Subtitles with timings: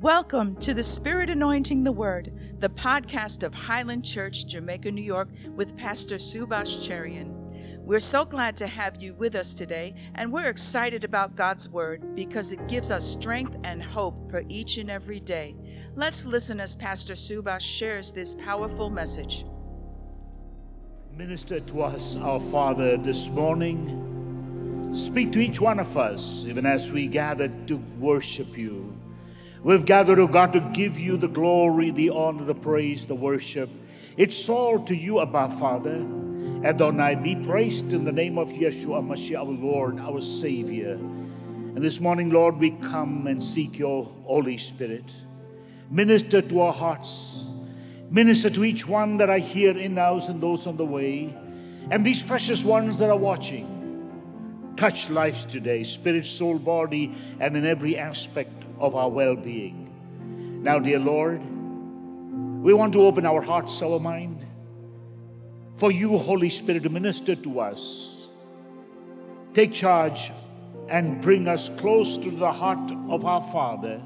[0.00, 5.30] Welcome to the Spirit Anointing the Word, the podcast of Highland Church, Jamaica, New York,
[5.54, 7.32] with Pastor Subash Cherian.
[7.78, 12.14] We're so glad to have you with us today, and we're excited about God's Word
[12.14, 15.56] because it gives us strength and hope for each and every day.
[15.94, 19.46] Let's listen as Pastor Subash shares this powerful message.
[21.16, 24.92] Minister to us, our Father, this morning.
[24.94, 28.94] Speak to each one of us, even as we gather to worship you.
[29.62, 33.70] We've gathered, oh God, to give you the glory, the honor, the praise, the worship.
[34.16, 36.06] It's all to you, Abba, Father.
[36.64, 40.92] Adonai, be praised in the name of Yeshua Mashiach, our Lord, our Savior.
[40.92, 45.04] And this morning, Lord, we come and seek your Holy Spirit.
[45.90, 47.44] Minister to our hearts.
[48.10, 51.34] Minister to each one that I hear in house and those on the way.
[51.90, 53.72] And these precious ones that are watching.
[54.76, 60.62] Touch lives today, spirit, soul, body, and in every aspect of our well being.
[60.62, 61.40] Now, dear Lord,
[62.62, 64.44] we want to open our hearts, our mind,
[65.76, 68.28] for you, Holy Spirit, to minister to us.
[69.54, 70.32] Take charge
[70.88, 74.00] and bring us close to the heart of our Father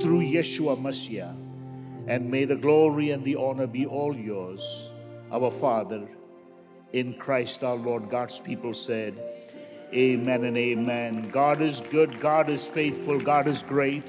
[0.00, 1.32] through Yeshua Messiah.
[2.06, 4.90] And may the glory and the honor be all yours,
[5.30, 6.08] our Father,
[6.92, 8.10] in Christ our Lord.
[8.10, 9.14] God's people said,
[9.94, 11.30] Amen and amen.
[11.30, 14.04] God is good, God is faithful, God is great.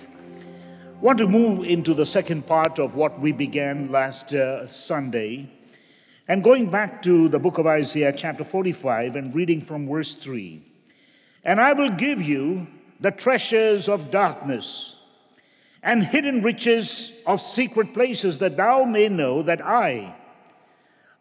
[0.99, 5.49] Want to move into the second part of what we began last uh, Sunday.
[6.27, 10.61] And going back to the book of Isaiah, chapter 45, and reading from verse 3.
[11.45, 12.67] And I will give you
[12.99, 14.97] the treasures of darkness
[15.81, 20.13] and hidden riches of secret places, that thou may know that I,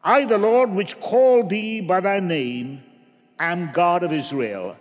[0.03, 2.83] I, the Lord, which called thee by thy name,
[3.39, 4.77] am God of Israel.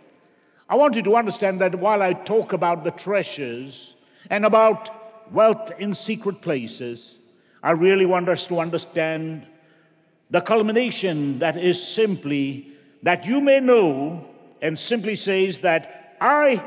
[0.70, 3.96] I want you to understand that while I talk about the treasures
[4.30, 7.20] and about wealth in secret places,
[7.64, 9.48] I really want us to understand
[10.30, 12.74] the culmination that is simply
[13.04, 14.26] that you may know,
[14.62, 16.62] and simply says that I,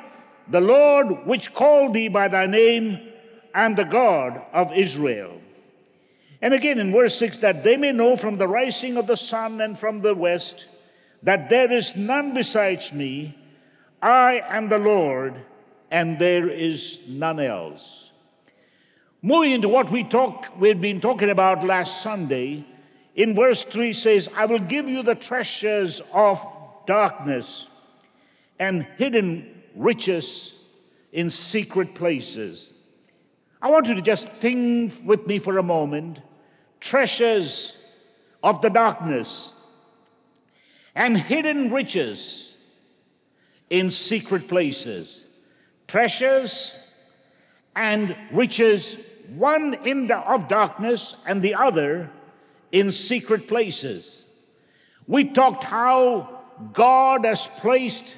[0.48, 3.00] the Lord, which called thee by thy name,
[3.54, 5.40] am the God of Israel.
[6.42, 9.60] And again in verse 6 that they may know from the rising of the sun
[9.60, 10.66] and from the west
[11.22, 13.36] that there is none besides me.
[14.02, 15.34] I am the Lord,
[15.90, 18.10] and there is none else.
[19.22, 22.64] Moving into what we talk, we've been talking about last Sunday,
[23.16, 26.44] in verse 3 says, I will give you the treasures of
[26.86, 27.66] darkness
[28.58, 30.54] and hidden riches
[31.12, 32.72] in secret places.
[33.60, 36.20] I want you to just think with me for a moment
[36.80, 37.74] treasures
[38.42, 39.52] of the darkness
[41.00, 42.52] and hidden riches
[43.70, 45.22] in secret places,
[45.88, 46.74] treasures
[47.74, 48.98] and riches,
[49.34, 52.10] one in the, of darkness and the other
[52.70, 54.24] in secret places.
[55.06, 56.42] We talked how
[56.74, 58.14] God has placed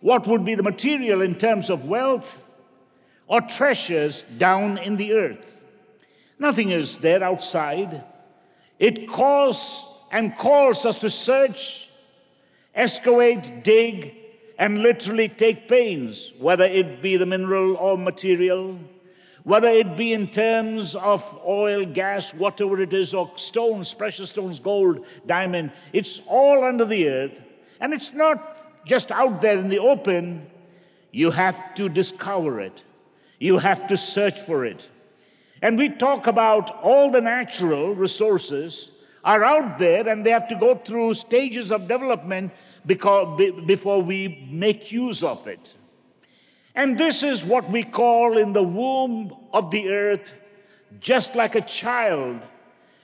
[0.00, 2.42] what would be the material in terms of wealth
[3.26, 5.56] or treasures down in the earth.
[6.38, 8.04] Nothing is there outside.
[8.78, 11.87] It calls and calls us to search
[12.78, 14.14] excavate, dig,
[14.58, 18.78] and literally take pains, whether it be the mineral or material,
[19.44, 24.58] whether it be in terms of oil, gas, whatever it is, or stones, precious stones,
[24.58, 27.40] gold, diamond, it's all under the earth.
[27.80, 30.46] And it's not just out there in the open.
[31.12, 32.82] You have to discover it,
[33.38, 34.88] you have to search for it.
[35.62, 38.92] And we talk about all the natural resources
[39.24, 42.52] are out there and they have to go through stages of development
[42.88, 45.74] before we make use of it.
[46.74, 50.32] And this is what we call in the womb of the earth,
[51.00, 52.40] just like a child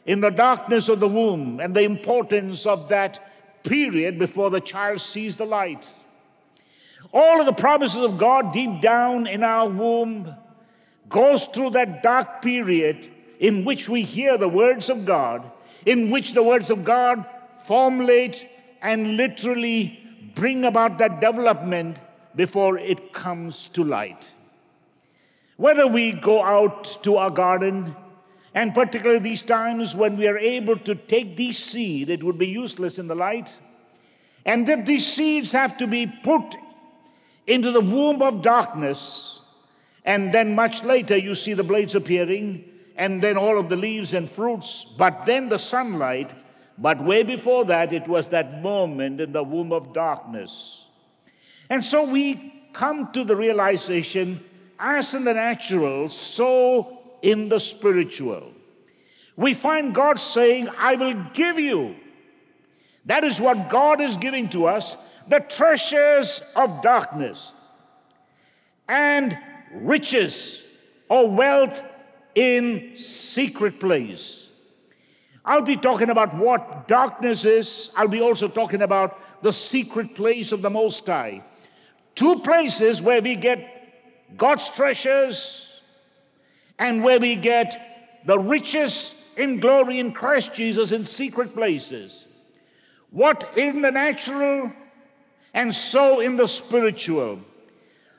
[0.06, 5.00] in the darkness of the womb, and the importance of that period before the child
[5.00, 5.86] sees the light.
[7.12, 10.34] All of the promises of God deep down in our womb
[11.08, 13.10] goes through that dark period
[13.40, 15.50] in which we hear the words of God,
[15.86, 17.24] in which the words of God
[17.64, 18.46] formulate
[18.84, 19.98] and literally
[20.34, 21.96] bring about that development
[22.36, 24.28] before it comes to light.
[25.56, 27.96] Whether we go out to our garden,
[28.54, 32.46] and particularly these times when we are able to take these seed, it would be
[32.46, 33.52] useless in the light,
[34.44, 36.56] and that these seeds have to be put
[37.46, 39.40] into the womb of darkness,
[40.04, 42.64] and then much later you see the blades appearing,
[42.96, 46.30] and then all of the leaves and fruits, but then the sunlight
[46.78, 50.86] but way before that, it was that moment in the womb of darkness.
[51.70, 54.42] And so we come to the realization
[54.78, 58.52] as in the natural, so in the spiritual.
[59.36, 61.96] We find God saying, I will give you.
[63.06, 64.96] That is what God is giving to us
[65.28, 67.52] the treasures of darkness
[68.88, 69.36] and
[69.72, 70.62] riches
[71.08, 71.82] or wealth
[72.34, 74.43] in secret place.
[75.44, 77.90] I'll be talking about what darkness is.
[77.96, 81.42] I'll be also talking about the secret place of the Most High.
[82.14, 85.68] Two places where we get God's treasures
[86.78, 92.26] and where we get the riches in glory in Christ Jesus in secret places.
[93.10, 94.72] What in the natural
[95.52, 97.38] and so in the spiritual.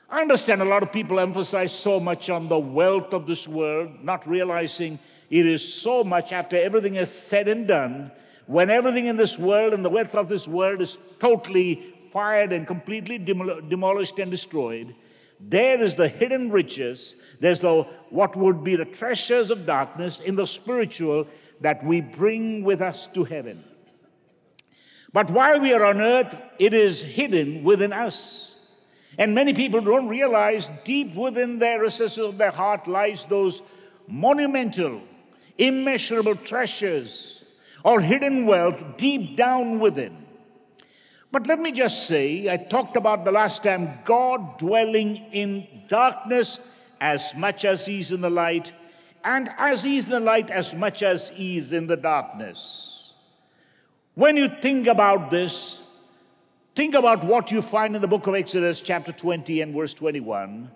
[0.08, 3.90] I understand a lot of people emphasize so much on the wealth of this world,
[4.02, 4.98] not realizing
[5.30, 8.10] it is so much after everything is said and done,
[8.46, 12.66] when everything in this world and the wealth of this world is totally fired and
[12.66, 14.94] completely demolished and destroyed.
[15.40, 20.36] There is the hidden riches, there's the what would be the treasures of darkness in
[20.36, 21.26] the spiritual
[21.60, 23.62] that we bring with us to heaven.
[25.12, 28.56] But while we are on earth, it is hidden within us.
[29.18, 33.62] And many people don't realize deep within their recesses of their heart lies those
[34.08, 35.00] monumental,
[35.58, 37.44] immeasurable treasures
[37.84, 40.24] or hidden wealth deep down within.
[41.32, 46.58] But let me just say, I talked about the last time God dwelling in darkness
[47.00, 48.72] as much as He's in the light,
[49.24, 53.12] and as He's in the light as much as He's in the darkness.
[54.14, 55.82] When you think about this,
[56.76, 60.70] Think about what you find in the book of Exodus, chapter 20 and verse 21.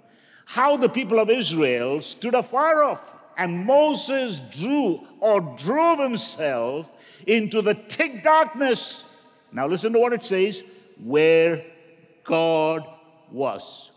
[0.46, 6.90] How the people of Israel stood afar off, and Moses drew or drove himself
[7.26, 9.02] into the thick darkness.
[9.50, 10.62] Now, listen to what it says
[11.02, 11.64] where
[12.22, 12.86] God
[13.32, 13.90] was.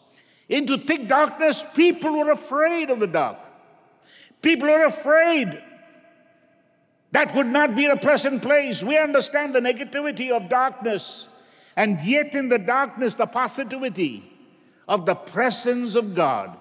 [0.48, 3.38] Into thick darkness, people were afraid of the dark.
[4.42, 5.62] People are afraid.
[7.12, 8.82] That would not be a pleasant place.
[8.82, 11.28] We understand the negativity of darkness.
[11.76, 14.24] And yet, in the darkness, the positivity
[14.88, 16.58] of the presence of God.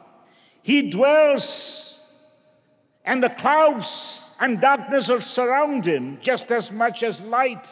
[0.62, 1.91] He dwells,
[3.04, 7.66] and the clouds and darkness are surround him just as much as light,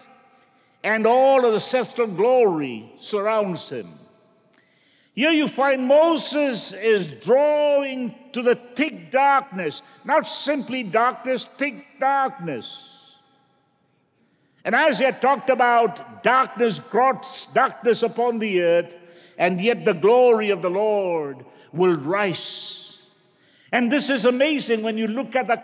[0.83, 3.93] and all of the celestial glory surrounds him.
[5.15, 13.17] Here you find Moses is drawing to the thick darkness, not simply darkness, thick darkness.
[14.65, 18.95] And had talked about darkness, grots, darkness upon the earth,
[19.39, 22.90] and yet the glory of the Lord will rise.
[23.73, 25.63] And this is amazing when you look at the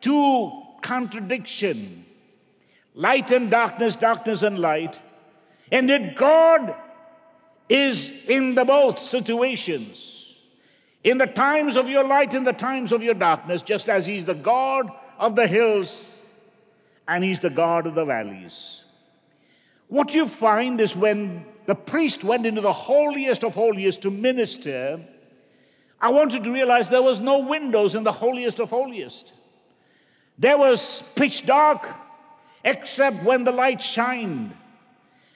[0.00, 0.50] two
[0.80, 2.04] contradiction
[2.94, 4.98] light and darkness, darkness and light.
[5.70, 6.74] And that God
[7.68, 10.36] is in the both situations.
[11.04, 14.24] In the times of your light, in the times of your darkness, just as He's
[14.24, 16.12] the God of the hills
[17.08, 18.82] and he's the God of the valleys.
[19.88, 25.00] What you find is when the priest went into the holiest of holiest to minister,
[26.02, 29.32] I wanted to realize there was no windows in the holiest of holiest.
[30.36, 31.88] There was pitch dark
[32.64, 34.52] except when the light shined.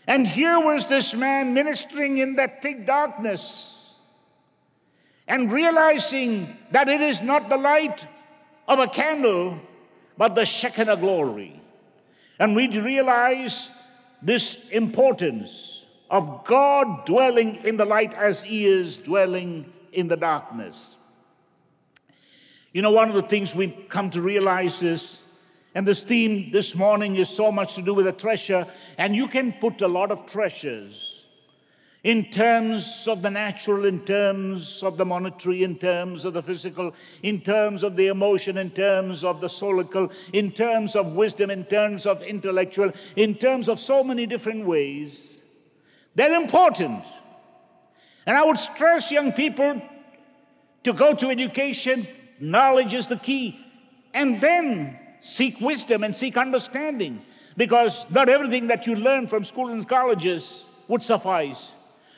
[0.09, 3.95] And here was this man ministering in that thick darkness
[5.29, 8.05] and realizing that it is not the light
[8.67, 9.59] of a candle,
[10.19, 11.61] but the Shekinah glory.
[12.41, 13.69] And we realize
[14.21, 20.97] this importance of God dwelling in the light as He is dwelling in the darkness.
[22.73, 25.21] You know, one of the things we come to realize is,
[25.75, 28.67] and this theme this morning is so much to do with a treasure,
[28.99, 31.25] and you can put a lot of treasures
[32.05, 36.95] in terms of the natural, in terms of the monetary, in terms of the physical,
[37.23, 41.65] in terms of the emotion, in terms of the solical, in terms of wisdom, in
[41.65, 45.19] terms of intellectual, in terms of so many different ways.
[46.15, 47.03] They're important.
[48.27, 49.81] And I would stress young people
[50.83, 52.07] to go to education,
[52.41, 53.59] knowledge is the key,
[54.15, 57.23] and then seek wisdom and seek understanding
[57.57, 61.73] because not everything that you learn from schools and colleges would suffice.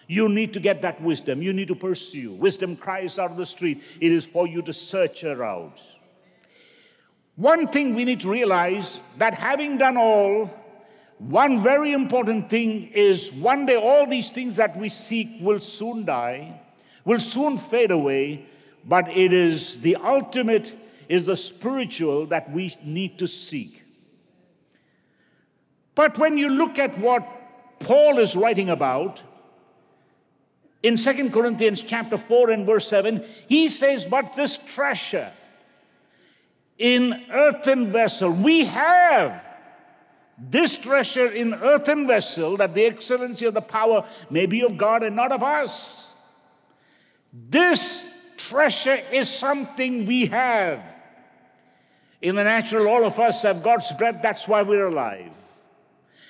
[0.07, 1.43] You need to get that wisdom.
[1.43, 2.33] You need to pursue.
[2.33, 3.83] Wisdom cries out of the street.
[4.01, 5.81] It is for you to search her out.
[7.37, 10.51] One thing we need to realize that having done all,
[11.19, 16.05] one very important thing is one day all these things that we seek will soon
[16.05, 16.61] die,
[17.05, 18.47] will soon fade away,
[18.85, 20.75] but it is the ultimate,
[21.09, 23.83] is the spiritual that we need to seek.
[25.97, 27.27] But when you look at what
[27.81, 29.21] Paul is writing about,
[30.85, 35.33] in Second Corinthians chapter 4 and verse 7, he says, But this treasure
[36.79, 39.43] in earthen vessel, we have
[40.39, 45.03] this treasure in earthen vessel, that the excellency of the power may be of God
[45.03, 46.07] and not of us.
[47.33, 48.05] This
[48.37, 50.81] treasure is something we have.
[52.23, 55.31] In the natural, all of us have God's breath, that's why we're alive.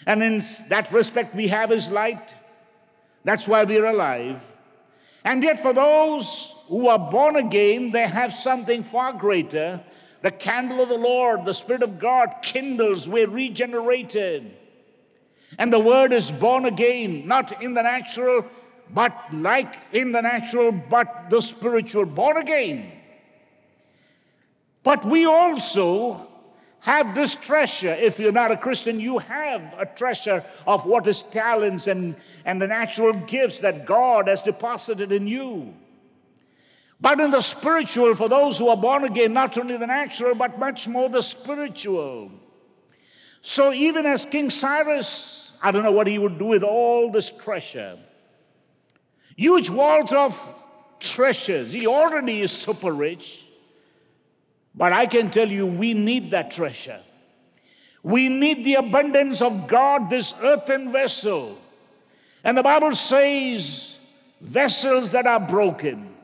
[0.06, 2.34] And in that respect, we have His light,
[3.24, 4.40] that's why we're alive.
[5.24, 9.80] And yet, for those who are born again, they have something far greater.
[10.22, 14.56] The candle of the Lord, the Spirit of God kindles, we're regenerated.
[15.58, 18.44] And the word is born again, not in the natural,
[18.90, 22.92] but like in the natural, but the spiritual, born again.
[24.82, 26.26] But we also
[26.80, 27.92] have this treasure.
[27.92, 32.60] If you're not a Christian, you have a treasure of what is talents and, and
[32.60, 35.74] the natural gifts that God has deposited in you.
[37.00, 40.58] But in the spiritual, for those who are born again, not only the natural, but
[40.58, 42.30] much more the spiritual.
[43.40, 47.30] So even as King Cyrus, I don't know what he would do with all this
[47.30, 47.98] treasure.
[49.36, 50.54] Huge vault of
[50.98, 51.72] treasures.
[51.72, 53.44] He already is super rich.
[54.74, 57.00] But I can tell you, we need that treasure.
[58.02, 61.58] We need the abundance of God, this earthen vessel.
[62.44, 63.96] And the Bible says,
[64.40, 66.14] vessels that are broken,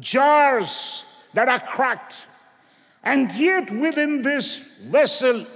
[0.00, 2.16] jars that are cracked.
[3.02, 5.46] And yet, within this vessel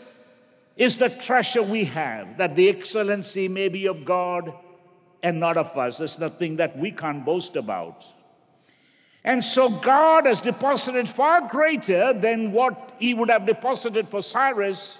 [0.76, 4.52] is the treasure we have, that the excellency may be of God
[5.22, 5.98] and not of us.
[5.98, 8.04] There's nothing that we can't boast about.
[9.24, 14.98] And so God has deposited far greater than what he would have deposited for Cyrus.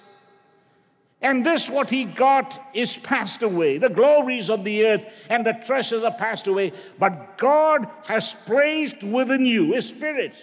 [1.21, 3.77] And this, what he got, is passed away.
[3.77, 6.71] The glories of the earth and the treasures are passed away.
[6.97, 10.33] But God has placed within you his spirit.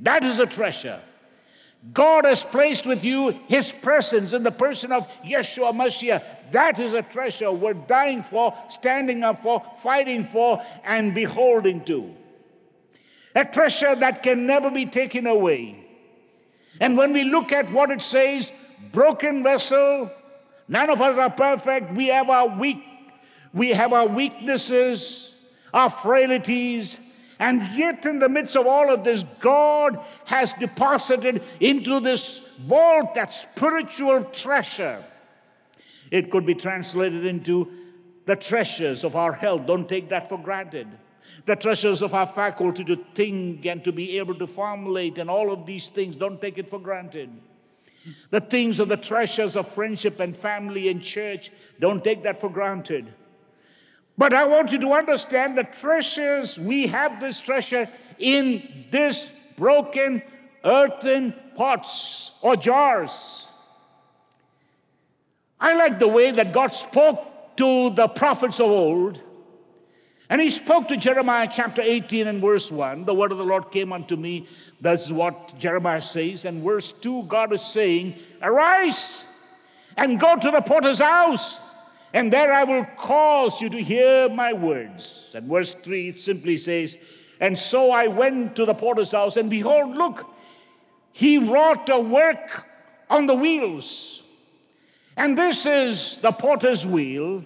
[0.00, 1.00] That is a treasure.
[1.92, 6.22] God has placed with you his presence in the person of Yeshua Mashiach.
[6.52, 12.14] That is a treasure we're dying for, standing up for, fighting for, and beholding to
[13.38, 15.84] a treasure that can never be taken away.
[16.80, 18.50] And when we look at what it says,
[18.92, 20.10] broken vessel,
[20.68, 21.92] none of us are perfect.
[21.92, 22.82] We have our weak,
[23.52, 25.32] we have our weaknesses,
[25.72, 26.96] our frailties,
[27.38, 33.14] and yet in the midst of all of this, God has deposited into this vault
[33.14, 35.04] that spiritual treasure.
[36.10, 37.70] It could be translated into
[38.26, 39.66] the treasures of our health.
[39.66, 40.88] Don't take that for granted
[41.48, 45.50] the treasures of our faculty to think and to be able to formulate, and all
[45.50, 46.14] of these things.
[46.14, 47.30] Don't take it for granted.
[48.30, 51.50] The things of the treasures of friendship and family and church,
[51.80, 53.12] don't take that for granted.
[54.16, 57.88] But I want you to understand the treasures, we have this treasure
[58.18, 60.22] in this broken
[60.64, 63.46] earthen pots or jars.
[65.60, 69.20] I like the way that God spoke to the prophets of old
[70.30, 73.04] and he spoke to Jeremiah chapter 18 and verse 1.
[73.04, 74.46] The word of the Lord came unto me.
[74.80, 76.44] That's what Jeremiah says.
[76.44, 79.24] And verse 2, God is saying, Arise
[79.96, 81.56] and go to the potter's house,
[82.12, 85.30] and there I will cause you to hear my words.
[85.34, 86.96] And verse 3, it simply says,
[87.40, 90.26] And so I went to the potter's house, and behold, look,
[91.12, 92.64] he wrought a work
[93.08, 94.22] on the wheels.
[95.16, 97.44] And this is the potter's wheel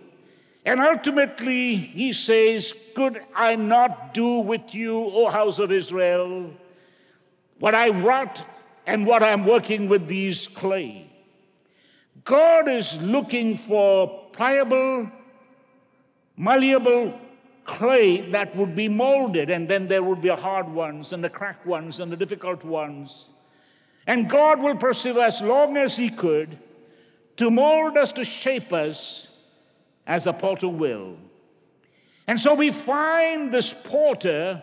[0.65, 6.51] and ultimately, he says, Could I not do with you, O house of Israel,
[7.59, 8.45] what I wrought
[8.87, 11.11] and what I'm working with these clay?
[12.25, 15.11] God is looking for pliable,
[16.37, 17.19] malleable
[17.65, 21.67] clay that would be molded, and then there would be hard ones, and the cracked
[21.67, 23.29] ones, and the difficult ones.
[24.07, 26.57] And God will persevere as long as He could
[27.37, 29.27] to mold us, to shape us
[30.07, 31.17] as a potter will.
[32.27, 34.63] And so we find this potter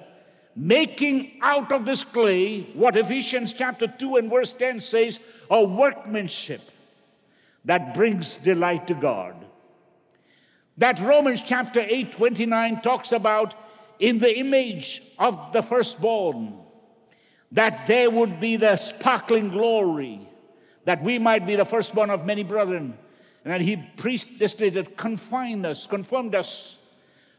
[0.55, 5.19] making out of this clay what Ephesians chapter 2 and verse 10 says
[5.49, 6.61] a workmanship
[7.65, 9.35] that brings delight to God.
[10.77, 13.55] That Romans chapter 8 29 talks about
[13.99, 16.53] in the image of the firstborn,
[17.51, 20.27] that there would be the sparkling glory,
[20.85, 22.97] that we might be the firstborn of many brethren.
[23.43, 26.75] And that he preached this day that confined us, confirmed us.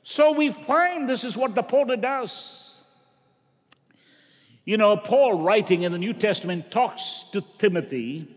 [0.03, 2.75] So we find this is what the potter does.
[4.65, 8.29] You know, Paul, writing in the New Testament, talks to Timothy.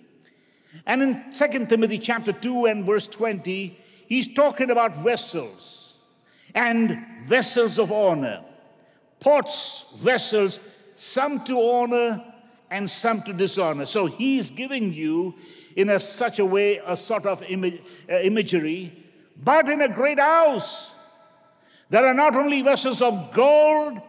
[0.85, 5.83] And in 2 Timothy chapter 2 and verse 20, he's talking about vessels.
[6.55, 8.43] and vessels of honor.
[9.19, 10.59] Pots, vessels,
[10.95, 12.32] some to honor
[12.73, 13.85] and some to dishonor.
[13.85, 15.35] So he's giving you,
[15.75, 18.91] in a, such a way, a sort of uh, imagery,
[19.43, 20.89] but in a great house.
[21.91, 24.01] There are not only vessels of gold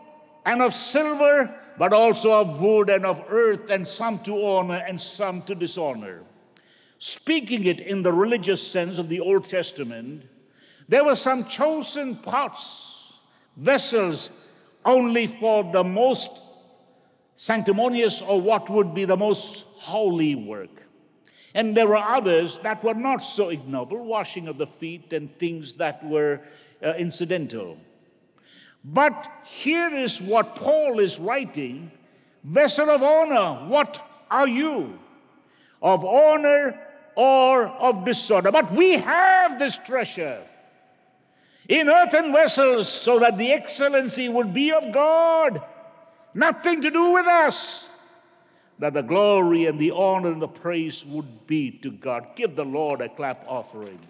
[0.47, 4.99] and of silver, but also of wood and of earth, and some to honor and
[4.99, 6.23] some to dishonor.
[6.99, 10.23] Speaking it in the religious sense of the Old Testament,
[10.88, 13.12] there were some chosen pots,
[13.59, 14.30] vessels
[14.87, 16.30] only for the most
[17.36, 20.70] sanctimonious or what would be the most holy work.
[21.54, 25.74] And there were others that were not so ignoble, washing of the feet and things
[25.74, 26.40] that were
[26.82, 27.78] uh, incidental.
[28.84, 31.90] But here is what Paul is writing
[32.44, 34.98] Vessel of honor, what are you?
[35.80, 36.78] Of honor
[37.16, 38.52] or of dishonor.
[38.52, 40.42] But we have this treasure
[41.68, 45.62] in earthen vessels so that the excellency would be of God,
[46.34, 47.88] nothing to do with us.
[48.80, 52.34] That the glory and the honor and the praise would be to God.
[52.34, 54.00] Give the Lord a clap offering.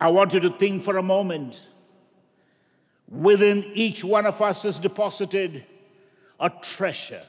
[0.00, 1.60] I want you to think for a moment.
[3.08, 5.64] Within each one of us is deposited
[6.38, 7.24] a treasure.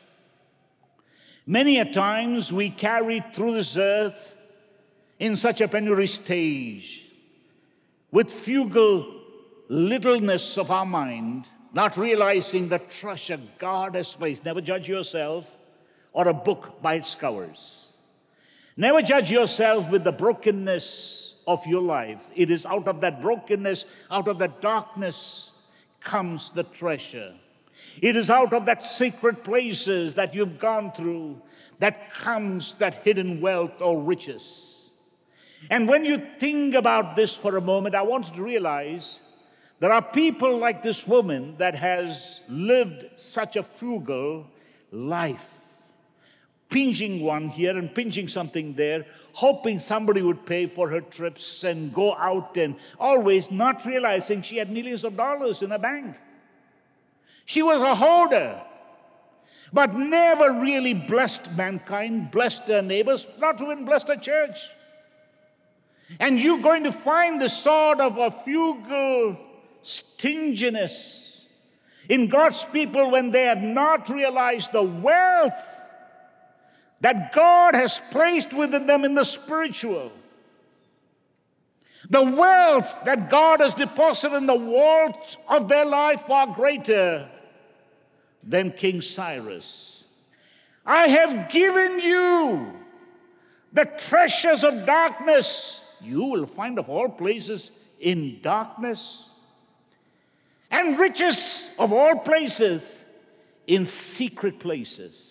[1.48, 4.34] Many a times we carry through this earth
[5.20, 7.04] in such a penury stage
[8.12, 9.21] with fugal
[9.72, 14.44] littleness of our mind, not realizing the treasure God has placed.
[14.44, 15.50] Never judge yourself
[16.12, 17.88] or a book by its covers.
[18.76, 22.30] Never judge yourself with the brokenness of your life.
[22.36, 25.52] It is out of that brokenness, out of that darkness
[26.02, 27.34] comes the treasure.
[28.02, 31.42] It is out of that secret places that you've gone through
[31.80, 34.90] that comes that hidden wealth or riches.
[35.70, 39.22] And when you think about this for a moment, I want you to realize
[39.82, 44.46] there are people like this woman that has lived such a frugal
[44.92, 45.60] life,
[46.70, 51.92] pinching one here and pinching something there, hoping somebody would pay for her trips and
[51.96, 56.16] go out and always not realizing she had millions of dollars in a bank.
[57.46, 58.62] She was a hoarder,
[59.74, 64.70] but never really blessed mankind, blessed her neighbors, not even blessed her church.
[66.20, 69.48] And you're going to find the sort of a frugal
[69.84, 71.42] stinginess
[72.10, 75.54] in God's people when they have not realized the wealth
[77.02, 80.12] that God has placed within them in the spiritual.
[82.10, 87.28] The wealth that God has deposited in the vault of their life far greater
[88.44, 90.04] than King Cyrus.
[90.86, 92.74] I have given you
[93.72, 95.80] the treasures of darkness.
[96.02, 99.30] You will find of all places in darkness,
[100.72, 103.02] and riches of all places
[103.68, 105.28] in secret places.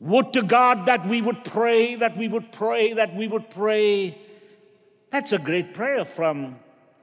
[0.00, 4.18] Would to God that we would pray, that we would pray, that we would pray.
[5.10, 6.56] That's a great prayer from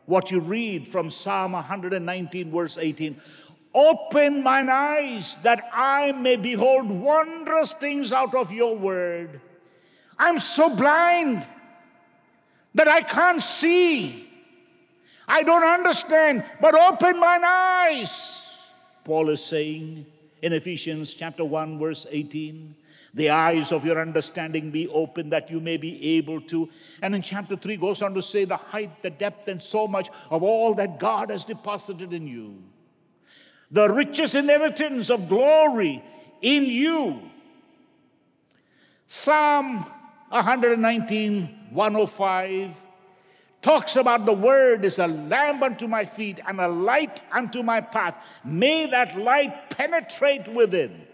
[0.05, 3.21] what you read from Psalm 119, verse 18.
[3.73, 9.39] Open mine eyes that I may behold wondrous things out of your word.
[10.17, 11.45] I'm so blind
[12.73, 14.28] that I can't see.
[15.29, 18.41] I don't understand, but open mine eyes.
[19.05, 20.05] Paul is saying
[20.41, 22.75] in Ephesians chapter 1, verse 18
[23.13, 26.69] the eyes of your understanding be open that you may be able to.
[27.01, 30.09] And in chapter 3 goes on to say the height, the depth, and so much
[30.29, 32.55] of all that God has deposited in you.
[33.71, 36.03] The richest inheritance of glory
[36.41, 37.21] in you.
[39.07, 39.85] Psalm
[40.29, 42.75] 119, 105
[43.61, 47.81] talks about the word is a lamp unto my feet and a light unto my
[47.81, 48.15] path.
[48.43, 51.05] May that light penetrate within.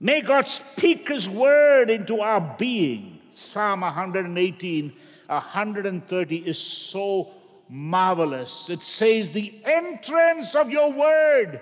[0.00, 3.18] May God speak His word into our being.
[3.32, 4.92] Psalm 118,
[5.26, 7.30] 130 is so
[7.68, 8.68] marvelous.
[8.68, 11.60] It says, The entrance of your word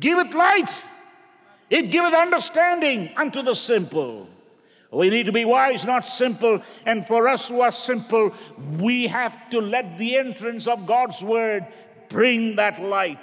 [0.00, 0.70] giveth light,
[1.70, 4.28] it giveth understanding unto the simple.
[4.90, 6.62] We need to be wise, not simple.
[6.86, 8.32] And for us who are simple,
[8.78, 11.66] we have to let the entrance of God's word
[12.08, 13.22] bring that light.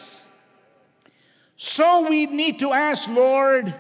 [1.58, 3.74] So we need to ask, Lord,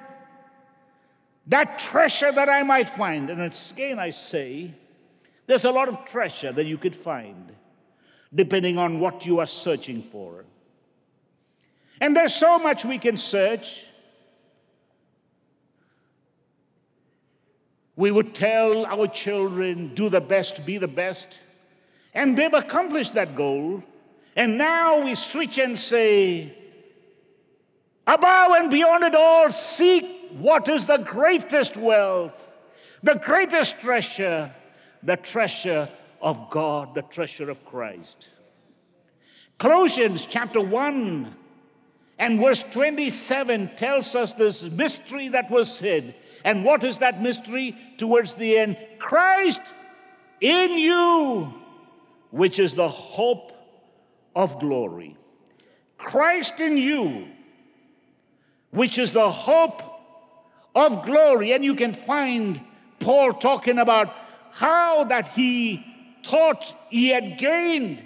[1.47, 3.29] that treasure that I might find.
[3.29, 4.73] And again, I say,
[5.45, 7.51] there's a lot of treasure that you could find
[8.33, 10.43] depending on what you are searching for.
[12.01, 13.85] And there's so much we can search.
[17.95, 21.27] We would tell our children, do the best, be the best.
[22.13, 23.83] And they've accomplished that goal.
[24.35, 26.57] And now we switch and say,
[28.05, 30.05] above and beyond it all, seek
[30.37, 32.47] what is the greatest wealth,
[33.01, 34.53] the greatest treasure,
[35.03, 35.89] the treasure
[36.21, 38.27] of God, the treasure of Christ.
[39.57, 41.33] Colossians chapter 1
[42.19, 46.15] and verse 27 tells us this mystery that was hid.
[46.45, 48.77] And what is that mystery towards the end?
[48.99, 49.61] Christ
[50.39, 51.51] in you,
[52.29, 53.51] which is the hope
[54.35, 55.17] of glory.
[55.97, 57.25] Christ in you,
[58.69, 59.81] which is the hope
[60.75, 61.53] of glory.
[61.53, 62.61] And you can find
[62.99, 64.13] Paul talking about
[64.51, 65.83] how that he
[66.23, 68.03] thought he had gained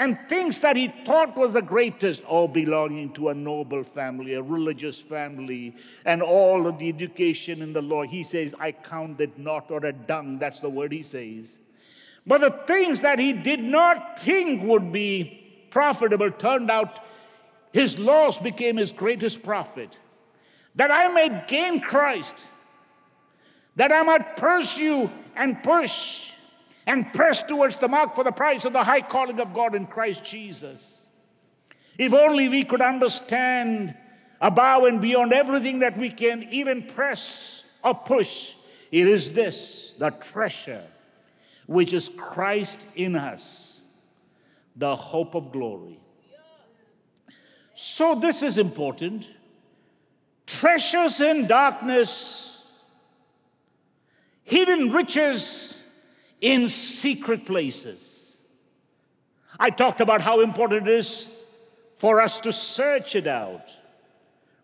[0.00, 4.40] and things that he thought was the greatest, all belonging to a noble family, a
[4.40, 8.02] religious family, and all of the education in the law.
[8.04, 10.38] He says, I counted not or a dung.
[10.38, 11.50] That's the word he says.
[12.26, 17.00] But the things that he did not think would be profitable turned out
[17.74, 19.98] his loss became his greatest profit.
[20.76, 22.36] That I might gain Christ,
[23.76, 26.30] that I might pursue and push
[26.90, 29.86] and press towards the mark for the prize of the high calling of God in
[29.86, 30.80] Christ Jesus.
[31.96, 33.94] If only we could understand
[34.40, 38.54] above and beyond everything that we can even press or push,
[38.90, 40.84] it is this the treasure
[41.66, 43.78] which is Christ in us,
[44.74, 46.00] the hope of glory.
[47.76, 49.28] So, this is important.
[50.44, 52.62] Treasures in darkness,
[54.42, 55.70] hidden riches
[56.40, 58.00] in secret places.
[59.58, 61.28] I talked about how important it is
[61.98, 63.70] for us to search it out.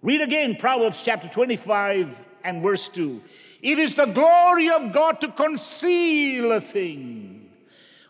[0.03, 3.21] Read again Proverbs chapter 25 and verse 2.
[3.63, 7.51] It is the glory of God to conceal a thing,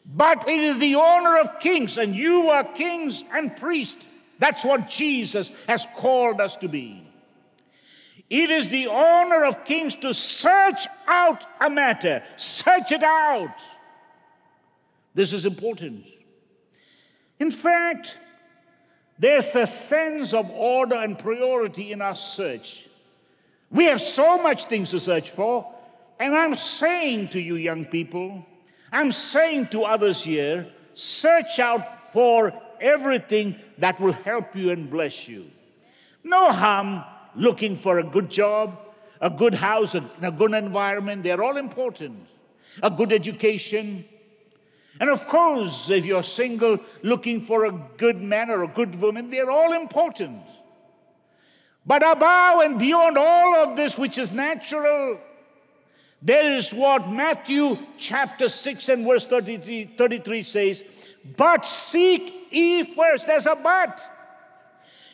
[0.04, 4.04] but it is the honor of kings, and you are kings and priests.
[4.38, 7.05] That's what Jesus has called us to be.
[8.28, 13.54] It is the honor of kings to search out a matter, search it out.
[15.14, 16.04] This is important.
[17.38, 18.18] In fact,
[19.18, 22.88] there's a sense of order and priority in our search.
[23.70, 25.72] We have so much things to search for,
[26.18, 28.44] and I'm saying to you, young people,
[28.92, 35.28] I'm saying to others here, search out for everything that will help you and bless
[35.28, 35.50] you.
[36.24, 37.04] No harm
[37.36, 38.78] looking for a good job,
[39.20, 42.26] a good house, a, a good environment, they're all important.
[42.82, 44.04] A good education.
[45.00, 49.30] And of course, if you're single, looking for a good man or a good woman,
[49.30, 50.42] they're all important.
[51.86, 55.20] But above and beyond all of this, which is natural,
[56.22, 60.82] there is what Matthew chapter 6 and verse 33, 33 says,
[61.36, 63.26] But seek ye first.
[63.26, 64.00] There's a but.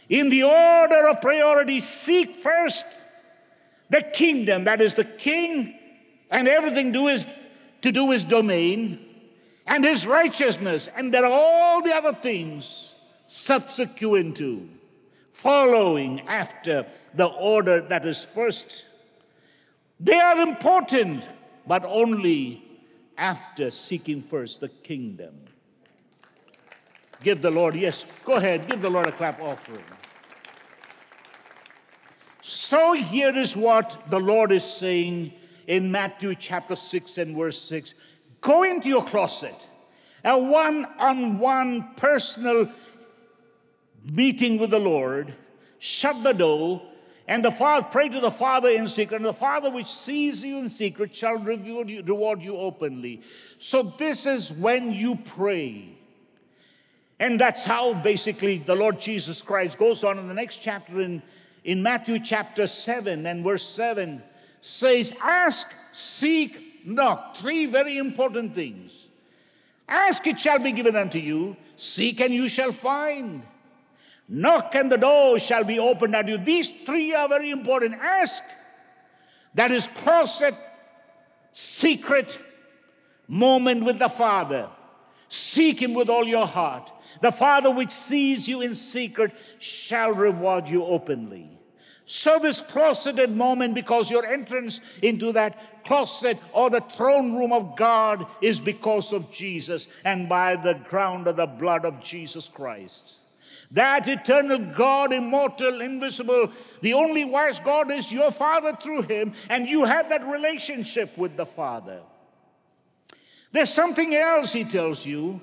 [0.09, 2.85] In the order of priority, seek first
[3.91, 5.79] the kingdom, that is the king
[6.31, 7.27] and everything do is,
[7.83, 8.99] to do his domain,
[9.67, 12.89] and his righteousness, and there are all the other things
[13.29, 14.69] subsequent to,
[15.33, 18.85] following after the order that is first.
[20.01, 21.25] They are important,
[21.67, 22.65] but only
[23.19, 25.35] after seeking first the kingdom.
[27.23, 29.85] Give the Lord, yes, go ahead, give the Lord a clap offering.
[32.43, 35.33] So here is what the Lord is saying
[35.69, 37.95] in Matthew chapter 6 and verse 6.
[38.41, 39.55] Go into your closet,
[40.25, 42.69] a one on one personal
[44.05, 45.33] meeting with the Lord,
[45.79, 46.83] shut the door,
[47.29, 50.59] and the Father, pray to the Father in secret, and the Father which sees you
[50.59, 53.23] in secret shall reward you, reward you openly.
[53.59, 56.02] So, this is when you pray.
[57.23, 61.23] And that's how basically the Lord Jesus Christ goes on in the next chapter in,
[61.63, 64.21] in Matthew chapter 7 and verse 7
[64.61, 67.37] says, Ask, seek, knock.
[67.37, 69.07] Three very important things.
[69.89, 71.57] Ask, it shall be given unto you.
[71.77, 73.45] Seek, and you shall find.
[74.29, 76.39] Knock, and the door shall be opened unto you.
[76.39, 77.95] These three are very important.
[78.01, 78.43] Ask,
[79.55, 80.57] that is closet,
[81.53, 82.41] secret
[83.29, 84.69] moment with the Father.
[85.29, 86.91] Seek Him with all your heart.
[87.23, 91.49] The Father which sees you in secret shall reward you openly.
[92.05, 97.77] So, this closeted moment, because your entrance into that closet or the throne room of
[97.77, 103.15] God is because of Jesus and by the ground of the blood of Jesus Christ.
[103.71, 106.51] That eternal God, immortal, invisible,
[106.83, 111.37] The only wise God is your Father through him, and you have that relationship with
[111.37, 112.01] the Father.
[113.53, 115.41] There's something else he tells you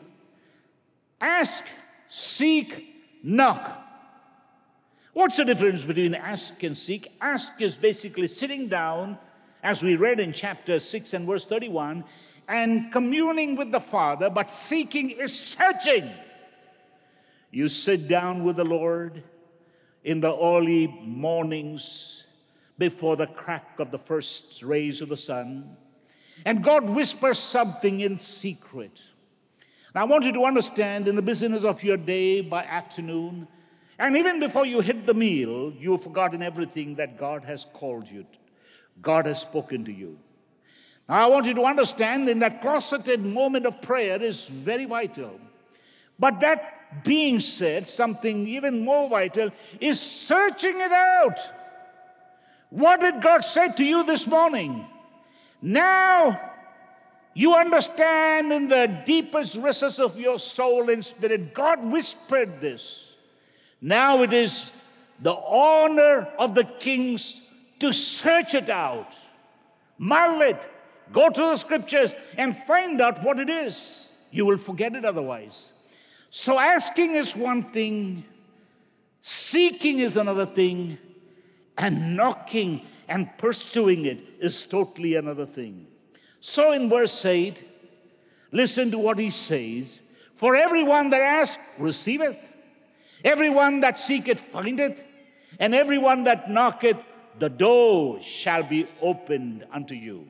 [1.22, 1.64] ask,
[2.08, 3.86] seek, knock.
[5.14, 7.12] What's the difference between ask and seek?
[7.20, 9.18] Ask is basically sitting down,
[9.64, 12.04] as we read in chapter 6 and verse 31,
[12.48, 16.10] and communing with the Father, but seeking is searching.
[17.52, 19.24] You sit down with the Lord
[20.04, 22.24] in the early mornings
[22.78, 25.76] before the crack of the first rays of the sun,
[26.46, 29.02] and God whispers something in secret.
[29.96, 33.48] Now, I want you to understand in the business of your day by afternoon,
[33.98, 38.22] and even before you hit the meal, you've forgotten everything that God has called you
[38.24, 38.40] to.
[39.02, 40.18] God has spoken to you.
[41.08, 45.40] Now, I want you to understand in that closeted moment of prayer is very vital.
[46.20, 49.50] But that being said, something even more vital
[49.80, 51.40] is searching it out.
[52.70, 54.86] What did God say to you this morning?
[55.62, 56.49] Now
[57.34, 63.14] you understand in the deepest recesses of your soul and spirit, God whispered this.
[63.82, 64.72] Now it is
[65.22, 67.42] the honor of the kings
[67.80, 69.16] to search it out,
[69.98, 70.62] mull it,
[71.14, 74.08] go to the scriptures, and find out what it is.
[74.32, 75.72] You will forget it otherwise.
[76.30, 78.24] So, asking is one thing,
[79.22, 80.98] seeking is another thing,
[81.78, 85.88] and knocking and pursuing it is totally another thing.
[86.42, 87.62] So, in verse 8,
[88.52, 90.00] listen to what he says
[90.36, 92.38] For everyone that asks, receiveth
[93.24, 95.02] Everyone that seeketh findeth,
[95.60, 97.04] and everyone that knocketh,
[97.38, 100.28] the door shall be opened unto you.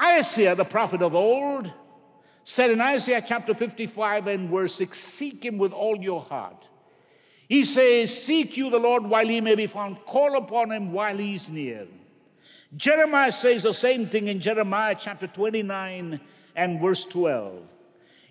[0.00, 1.70] Isaiah, the prophet of old,
[2.44, 6.66] said in Isaiah chapter 55 and verse 6 Seek him with all your heart.
[7.48, 11.16] He says, Seek you the Lord while he may be found, call upon him while
[11.16, 11.86] he is near.
[12.76, 16.20] Jeremiah says the same thing in Jeremiah chapter 29
[16.54, 17.62] and verse 12.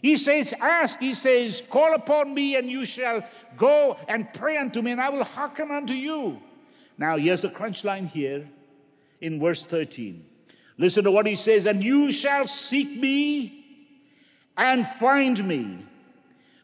[0.01, 3.23] He says, Ask, he says, Call upon me, and you shall
[3.57, 6.39] go and pray unto me, and I will hearken unto you.
[6.97, 8.47] Now, here's a crunch line here
[9.21, 10.23] in verse 13.
[10.77, 13.65] Listen to what he says, and you shall seek me
[14.55, 15.83] and find me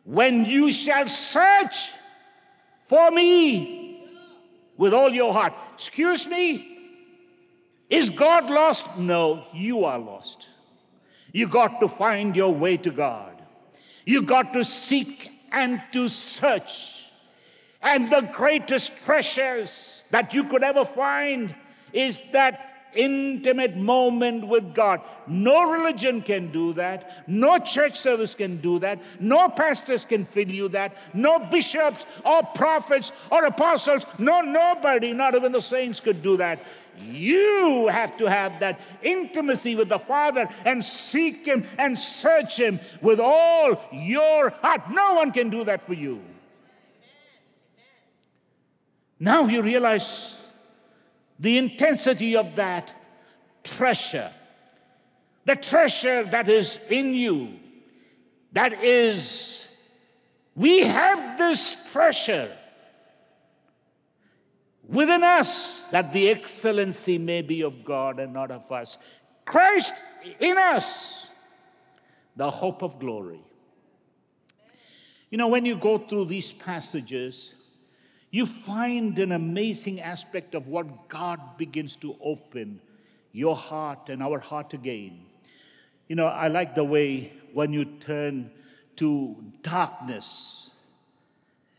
[0.04, 1.90] when you shall search
[2.88, 4.06] for me
[4.78, 5.54] with all your heart.
[5.74, 6.73] Excuse me?
[7.94, 8.98] Is God lost?
[8.98, 10.48] No, you are lost.
[11.32, 13.40] You got to find your way to God.
[14.04, 17.06] You got to seek and to search.
[17.84, 21.54] And the greatest treasures that you could ever find
[21.92, 25.02] is that intimate moment with God.
[25.28, 27.28] No religion can do that.
[27.28, 29.00] No church service can do that.
[29.20, 30.96] No pastors can fill you that.
[31.14, 34.06] No bishops or prophets or apostles.
[34.18, 36.60] No, nobody, not even the saints, could do that.
[37.02, 42.80] You have to have that intimacy with the Father and seek Him and search Him
[43.02, 44.90] with all your heart.
[44.92, 46.22] No one can do that for you.
[49.20, 50.38] Now you realize
[51.40, 52.92] the intensity of that
[53.64, 54.32] treasure,
[55.46, 57.54] the treasure that is in you.
[58.52, 59.68] That is,
[60.56, 62.56] we have this treasure
[64.88, 68.98] within us, that the excellency may be of God and not of us.
[69.46, 69.94] Christ
[70.40, 71.28] in us,
[72.36, 73.42] the hope of glory.
[75.30, 77.54] You know, when you go through these passages,
[78.32, 82.80] you find an amazing aspect of what God begins to open
[83.32, 85.26] your heart and our heart again.
[86.08, 88.52] You know, I like the way when you turn
[88.98, 90.70] to darkness,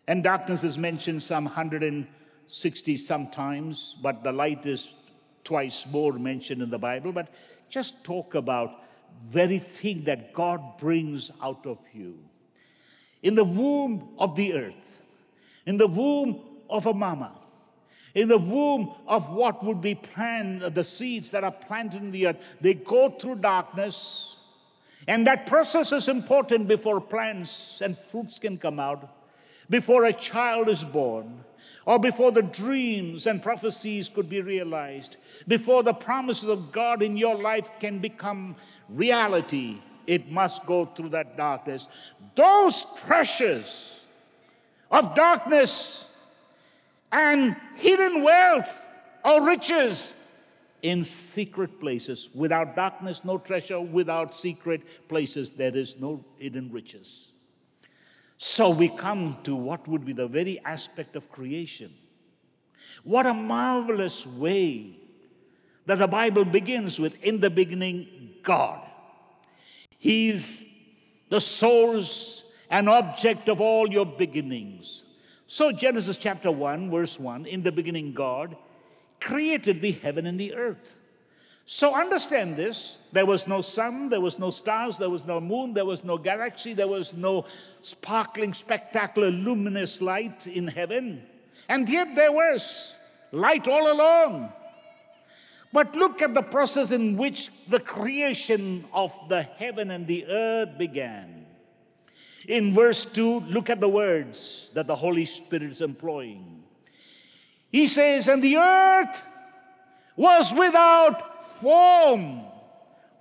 [0.09, 2.07] and darkness is mentioned some 100
[2.47, 4.89] 60 sometimes, but the light is
[5.45, 7.13] twice more mentioned in the Bible.
[7.13, 7.29] But
[7.69, 8.83] just talk about
[9.29, 12.19] very thing that God brings out of you.
[13.23, 14.99] In the womb of the earth,
[15.67, 17.33] in the womb of a mama,
[18.15, 22.29] in the womb of what would be planted, the seeds that are planted in the
[22.29, 24.37] earth, they go through darkness.
[25.09, 29.09] And that process is important before plants and fruits can come out,
[29.69, 31.45] before a child is born
[31.87, 35.17] or before the dreams and prophecies could be realized,
[35.49, 38.57] before the promises of God in your life can become
[38.89, 41.87] reality, it must go through that darkness.
[42.35, 44.01] Those treasures
[44.91, 46.05] of darkness
[47.13, 48.83] and hidden wealth
[49.25, 50.13] or riches
[50.83, 52.29] in secret places.
[52.35, 53.81] Without darkness, no treasure.
[53.81, 57.29] Without secret places, there is no hidden riches.
[58.39, 61.93] So we come to what would be the very aspect of creation.
[63.03, 64.99] What a marvelous way
[65.87, 68.81] that the Bible begins with in the beginning, God.
[69.99, 70.63] He's
[71.29, 75.03] the source and object of all your beginnings.
[75.47, 78.57] So, Genesis chapter 1, verse 1 in the beginning, God
[79.21, 80.95] created the heaven and the earth.
[81.67, 85.73] So, understand this there was no sun, there was no stars, there was no moon,
[85.73, 87.47] there was no galaxy, there was no
[87.81, 91.23] sparkling, spectacular, luminous light in heaven.
[91.69, 92.95] And yet there was
[93.33, 94.53] light all along.
[95.73, 100.79] But look at the process in which the creation of the heaven and the earth
[100.79, 101.47] began.
[102.47, 106.63] In verse 2, look at the words that the Holy Spirit is employing.
[107.73, 109.23] He says, And the earth
[110.17, 111.34] was without
[111.65, 112.43] form,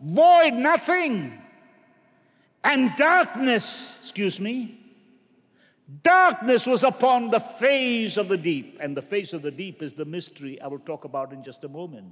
[0.02, 1.42] void, nothing,
[2.62, 4.78] and darkness, excuse me,
[6.04, 8.78] darkness was upon the face of the deep.
[8.82, 11.64] And the face of the deep is the mystery I will talk about in just
[11.64, 12.12] a moment.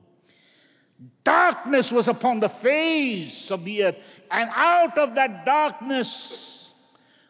[1.26, 3.98] Darkness was upon the face of the earth,
[4.30, 6.70] and out of that darkness,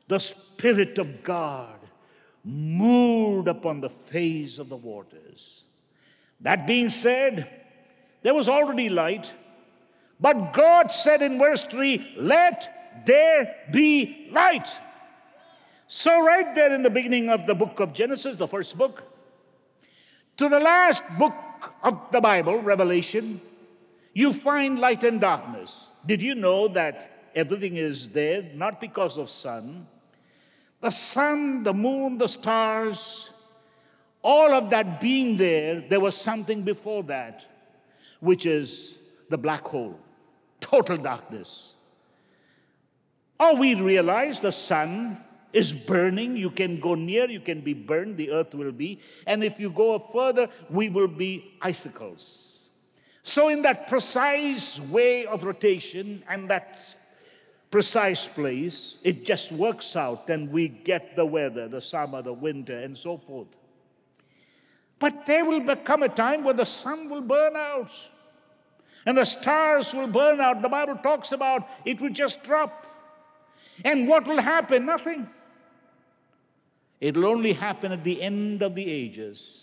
[0.07, 1.79] the Spirit of God
[2.43, 5.63] moved upon the face of the waters.
[6.41, 7.60] That being said,
[8.21, 9.31] there was already light,
[10.19, 14.67] but God said in verse 3, Let there be light.
[15.87, 19.03] So, right there in the beginning of the book of Genesis, the first book,
[20.37, 21.33] to the last book
[21.83, 23.41] of the Bible, Revelation,
[24.13, 25.87] you find light and darkness.
[26.05, 29.87] Did you know that everything is there not because of sun,
[30.81, 33.29] the sun, the moon, the stars,
[34.23, 37.45] all of that being there, there was something before that,
[38.21, 38.97] which is
[39.29, 39.99] the black hole,
[40.61, 41.73] total darkness.
[43.39, 45.19] Oh, we realize the sun
[45.51, 46.37] is burning.
[46.37, 48.99] You can go near, you can be burned, the earth will be.
[49.27, 52.59] And if you go further, we will be icicles.
[53.23, 56.79] So, in that precise way of rotation and that
[57.69, 62.77] precise place, it just works out and we get the weather, the summer, the winter,
[62.79, 63.47] and so forth.
[64.99, 67.91] But there will become a time where the sun will burn out
[69.05, 70.61] and the stars will burn out.
[70.61, 72.85] The Bible talks about it will just drop.
[73.83, 74.85] And what will happen?
[74.85, 75.27] Nothing.
[76.99, 79.61] It'll only happen at the end of the ages.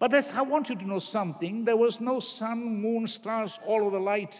[0.00, 1.64] But I want you to know something.
[1.64, 4.36] There was no sun, moon, stars, all of the light.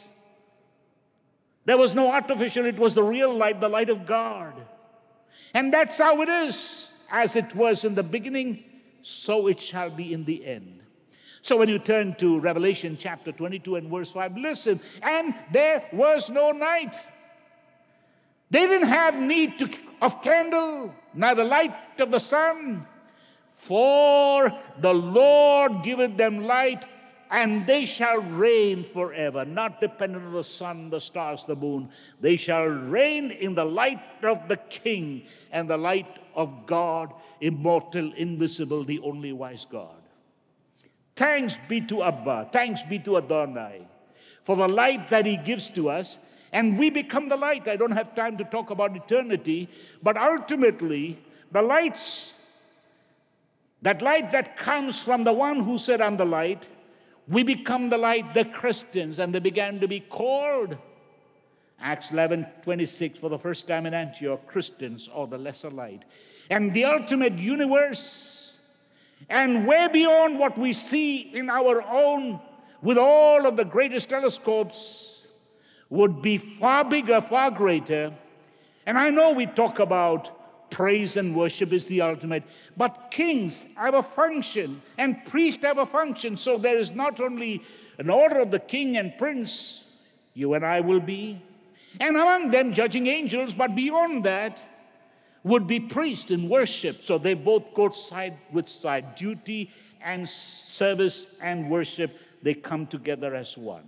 [1.64, 4.52] There was no artificial, it was the real light, the light of God.
[5.54, 6.88] And that's how it is.
[7.10, 8.64] As it was in the beginning,
[9.02, 10.80] so it shall be in the end.
[11.44, 16.30] So when you turn to Revelation chapter 22 and verse 5, listen, and there was
[16.30, 16.96] no night.
[18.48, 19.68] They didn't have need to,
[20.00, 22.86] of candle, neither light of the sun,
[23.52, 26.86] for the Lord giveth them light,
[27.30, 31.90] and they shall reign forever, not dependent on the sun, the stars, the moon.
[32.22, 38.14] They shall reign in the light of the King and the light of God, immortal,
[38.14, 40.03] invisible, the only wise God.
[41.16, 43.86] Thanks be to Abba, thanks be to Adonai
[44.44, 46.18] for the light that He gives to us,
[46.52, 47.66] and we become the light.
[47.66, 49.68] I don't have time to talk about eternity,
[50.02, 51.18] but ultimately,
[51.50, 52.32] the lights,
[53.82, 56.66] that light that comes from the one who said, I'm the light,
[57.26, 60.76] we become the light, the Christians, and they began to be called.
[61.80, 66.04] Acts 11 26, for the first time in Antioch, Christians or the lesser light.
[66.50, 68.33] And the ultimate universe,
[69.28, 72.40] and way beyond what we see in our own,
[72.82, 75.22] with all of the greatest telescopes,
[75.90, 78.12] would be far bigger, far greater.
[78.86, 82.42] And I know we talk about praise and worship is the ultimate.
[82.76, 86.36] But kings have a function and priests have a function.
[86.36, 87.62] So there is not only
[87.98, 89.84] an order of the king and prince,
[90.34, 91.40] you and I will be,
[92.00, 94.60] and among them judging angels, but beyond that
[95.44, 97.02] would be priest in worship.
[97.02, 99.14] So they both go side with side.
[99.14, 99.70] Duty
[100.02, 103.84] and service and worship, they come together as one.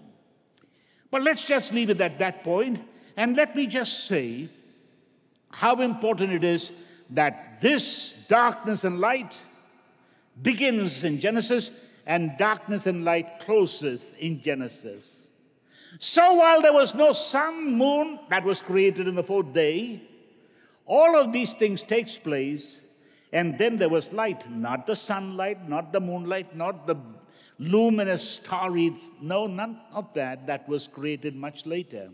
[1.10, 2.80] But let's just leave it at that point,
[3.16, 4.48] and let me just say
[5.50, 6.70] how important it is
[7.11, 9.34] that this darkness and light
[10.42, 11.70] begins in Genesis
[12.07, 15.04] and darkness and light closes in Genesis.
[15.98, 20.02] So while there was no sun, moon that was created in the fourth day,
[20.87, 22.78] all of these things takes place
[23.32, 26.97] and then there was light, not the sunlight, not the moonlight, not the
[27.59, 30.47] luminous starry, no, none of that.
[30.47, 32.11] That was created much later.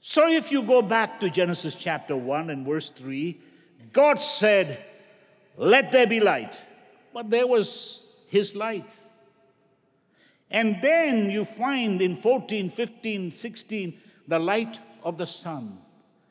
[0.00, 3.40] So if you go back to Genesis chapter 1 and verse 3,
[3.92, 4.84] God said,
[5.56, 6.54] Let there be light.
[7.14, 8.90] but there was his light.
[10.50, 13.98] And then you find in 14, 15, 16,
[14.28, 15.78] the light of the sun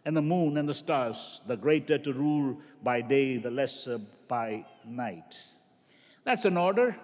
[0.05, 4.63] and the moon and the stars, the greater to rule by day, the lesser by
[4.87, 5.41] night.
[6.23, 6.95] That's an order.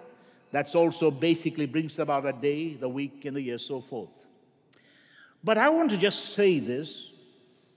[0.52, 4.10] That's also basically brings about a day, the week, and the year, so forth.
[5.42, 7.10] But I want to just say this,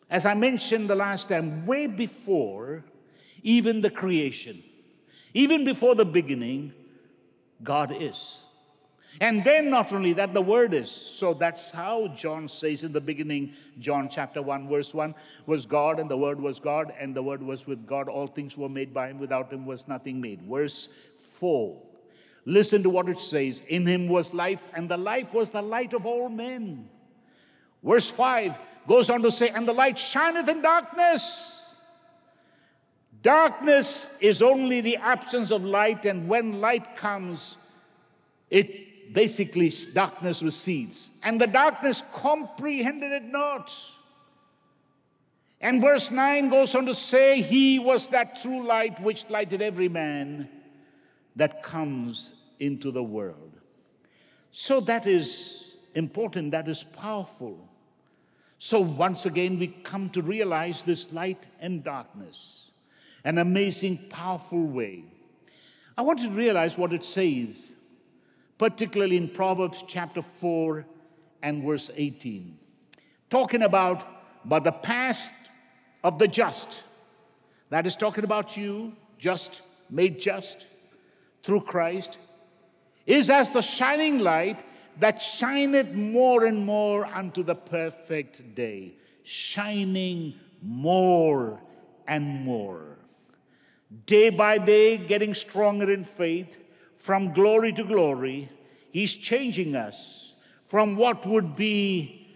[0.09, 2.84] as I mentioned the last time, way before
[3.41, 4.63] even the creation,
[5.34, 6.73] even before the beginning,
[7.63, 8.39] God is.
[9.22, 10.91] And then, not only that, the Word is.
[10.91, 15.99] So that's how John says in the beginning, John chapter 1, verse 1 was God,
[15.99, 18.09] and the Word was God, and the Word was with God.
[18.09, 19.20] All things were made by Him.
[19.20, 20.41] Without Him was nothing made.
[20.41, 20.89] Verse
[21.39, 21.82] 4.
[22.45, 25.93] Listen to what it says In Him was life, and the life was the light
[25.93, 26.89] of all men.
[27.84, 28.53] Verse 5
[28.88, 31.61] goes on to say, And the light shineth in darkness.
[33.22, 37.57] Darkness is only the absence of light, and when light comes,
[38.51, 41.10] it basically darkness recedes.
[41.24, 43.72] And the darkness comprehended it not.
[45.62, 49.89] And verse 9 goes on to say, He was that true light which lighted every
[49.89, 50.49] man
[51.36, 53.51] that comes into the world.
[54.51, 57.58] So that is important, that is powerful.
[58.60, 62.72] So once again, we come to realize this light and darkness,
[63.24, 65.03] an amazing, powerful way.
[65.97, 67.72] I want you to realize what it says
[68.58, 70.86] particularly in Proverbs chapter 4
[71.43, 72.58] and verse 18,
[73.30, 74.06] talking about
[74.45, 75.32] but the past
[76.03, 76.84] of the just.
[77.70, 80.66] That is talking about you, just, made just
[81.43, 82.18] through Christ,
[83.06, 84.64] is as the shining light
[84.99, 88.93] that shineth more and more unto the perfect day,
[89.24, 91.60] shining more
[92.08, 92.97] and more.
[94.06, 96.58] Day by day, getting stronger in faith,
[97.06, 98.49] from glory to glory.
[98.89, 100.34] He's changing us
[100.66, 102.28] from what would be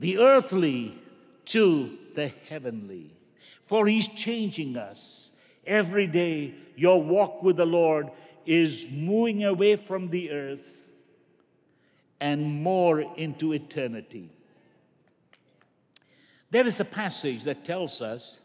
[0.00, 0.94] the earthly
[1.46, 3.16] to the heavenly.
[3.64, 5.30] For He's changing us.
[5.66, 8.10] Every day, your walk with the Lord
[8.44, 10.84] is moving away from the earth
[12.20, 14.28] and more into eternity.
[16.50, 18.40] There is a passage that tells us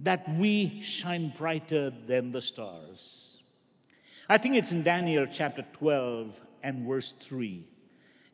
[0.00, 3.27] that we shine brighter than the stars.
[4.28, 7.64] I think it's in Daniel chapter 12 and verse 3.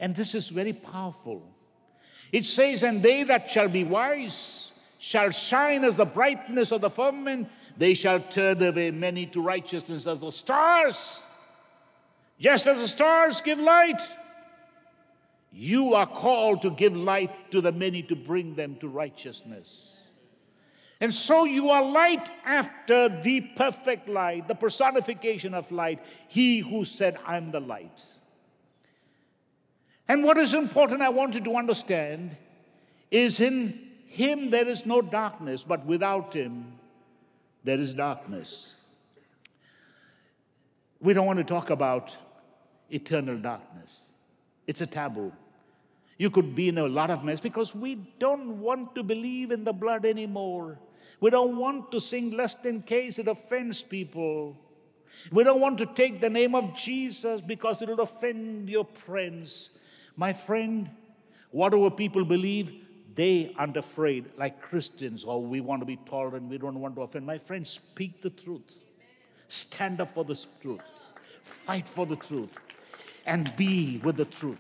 [0.01, 1.42] And this is very powerful.
[2.32, 4.72] It says, And they that shall be wise
[5.05, 10.07] shall shine as the brightness of the firmament, they shall turn away many to righteousness
[10.07, 11.18] as the stars.
[12.40, 14.01] Just as the stars give light,
[15.53, 19.93] you are called to give light to the many to bring them to righteousness.
[21.05, 26.86] And so you are light after the perfect light, the personification of light, he who
[26.86, 28.00] said, I'm the light.
[30.09, 32.34] And what is important, I want you to understand,
[33.11, 36.72] is in him there is no darkness, but without him
[37.64, 38.72] there is darkness.
[41.00, 42.16] We don't want to talk about
[42.88, 44.09] eternal darkness,
[44.66, 45.34] it's a taboo.
[46.16, 49.64] You could be in a lot of mess because we don't want to believe in
[49.64, 50.78] the blood anymore.
[51.21, 54.57] We don't want to sing lest in case it offends people.
[55.31, 59.71] We don't want to take the name of Jesus because it will offend your friends.
[60.17, 60.91] My friend,
[61.51, 62.85] whatever people believe,
[63.15, 66.97] they aren't afraid, like Christians, or oh, we want to be tolerant, we don't want
[66.97, 67.25] to offend.
[67.25, 68.73] My friend, speak the truth.
[69.49, 70.81] Stand up for the truth.
[71.43, 72.51] Fight for the truth.
[73.27, 74.59] And be with the truth.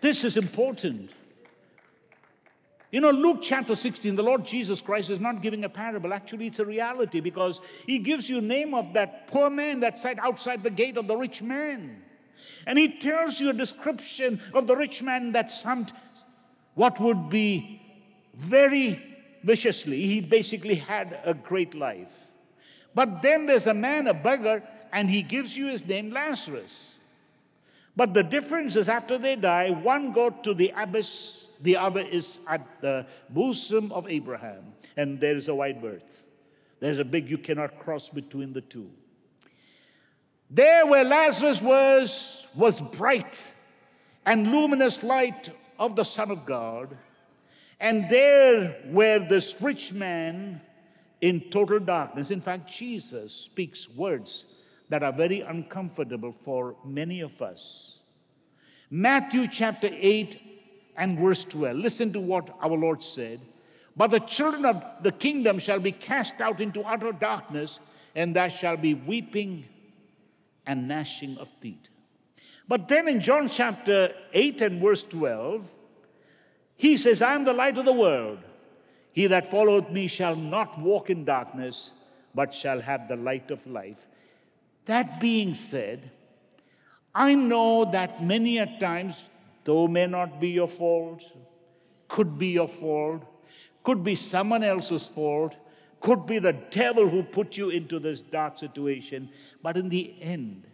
[0.00, 1.10] This is important.
[2.90, 6.12] You know, Luke chapter 16, the Lord Jesus Christ is not giving a parable.
[6.12, 10.18] Actually, it's a reality because he gives you name of that poor man that sat
[10.18, 12.02] outside the gate of the rich man.
[12.66, 15.92] And he tells you a description of the rich man that summed
[16.74, 17.80] what would be
[18.34, 19.00] very
[19.44, 20.00] viciously.
[20.02, 22.12] He basically had a great life.
[22.94, 24.62] But then there's a man, a beggar,
[24.92, 26.94] and he gives you his name, Lazarus.
[27.96, 32.38] But the difference is after they die, one goes to the abyss, the other is
[32.48, 36.24] at the bosom of Abraham, and there is a wide berth.
[36.80, 38.90] There's a big, you cannot cross between the two.
[40.50, 43.38] There where Lazarus was, was bright
[44.26, 46.96] and luminous light of the Son of God.
[47.78, 50.60] And there where this rich man
[51.20, 54.44] in total darkness, in fact, Jesus speaks words
[54.88, 57.98] that are very uncomfortable for many of us.
[58.90, 60.49] Matthew chapter 8
[61.00, 61.76] and verse 12.
[61.76, 63.40] Listen to what our Lord said.
[63.96, 67.80] But the children of the kingdom shall be cast out into utter darkness.
[68.14, 69.64] and there shall be weeping
[70.66, 71.86] and gnashing of teeth.
[72.66, 75.64] But then in John chapter 8 and verse 12,
[76.76, 78.38] he says, I am the light of the world.
[79.12, 81.92] He that followeth me shall not walk in darkness,
[82.34, 84.04] but shall have the light of life.
[84.86, 86.10] That being said,
[87.14, 89.22] I know that many a times,
[89.64, 91.22] though may not be your fault,
[92.08, 93.22] could be your fault,
[93.82, 95.54] could be someone else's fault,
[96.00, 99.30] could be the devil who put you into this dark situation,
[99.62, 100.66] but in the end,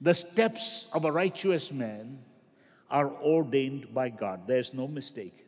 [0.00, 2.18] the steps of a righteous man
[2.90, 4.42] are ordained by God.
[4.46, 5.46] There's no mistake.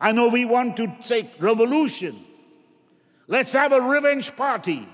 [0.00, 2.24] I know we want to take revolution.
[3.26, 4.88] Let's have a revenge party.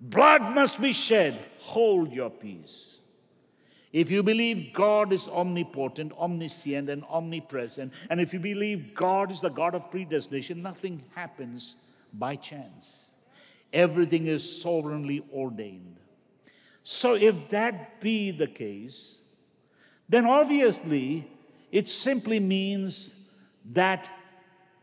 [0.00, 1.38] Blood must be shed.
[1.60, 2.97] Hold your peace.
[3.92, 9.40] If you believe God is omnipotent, omniscient, and omnipresent, and if you believe God is
[9.40, 11.76] the God of predestination, nothing happens
[12.12, 13.06] by chance.
[13.72, 15.96] Everything is sovereignly ordained.
[16.84, 19.16] So, if that be the case,
[20.08, 21.30] then obviously
[21.70, 23.10] it simply means
[23.72, 24.08] that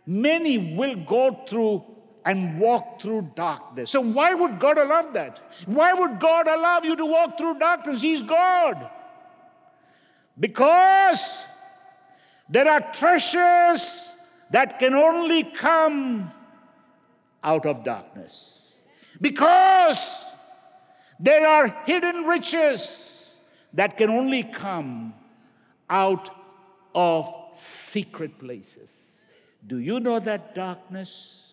[0.06, 1.84] many will go through
[2.26, 3.92] and walk through darkness.
[3.92, 5.42] So, why would God allow that?
[5.66, 8.02] Why would God allow you to walk through darkness?
[8.02, 8.90] He's God.
[10.40, 11.22] Because
[12.50, 14.04] there are treasures
[14.50, 16.32] that can only come
[17.44, 18.74] out of darkness.
[19.22, 20.04] Because
[21.20, 23.12] there are hidden riches
[23.74, 25.14] that can only come
[25.90, 26.30] out
[26.94, 28.90] of secret places.
[29.68, 31.45] Do you know that darkness?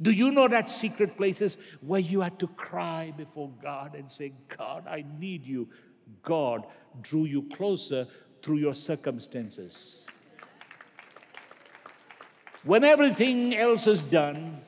[0.00, 4.32] Do you know that secret places where you had to cry before God and say,
[4.56, 5.68] God, I need you?
[6.22, 6.66] God
[7.02, 8.06] drew you closer
[8.42, 10.04] through your circumstances.
[12.64, 14.60] When everything else is done,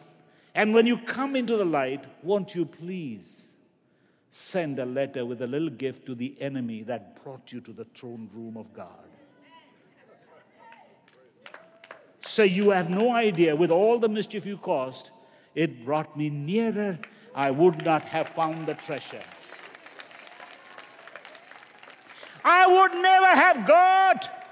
[0.54, 3.42] and when you come into the light, won't you please
[4.30, 7.84] send a letter with a little gift to the enemy that brought you to the
[7.84, 8.88] throne room of God?
[12.26, 15.10] So you have no idea, with all the mischief you caused,
[15.54, 16.98] it brought me nearer.
[17.34, 19.22] I would not have found the treasure.
[22.44, 24.44] I would never have got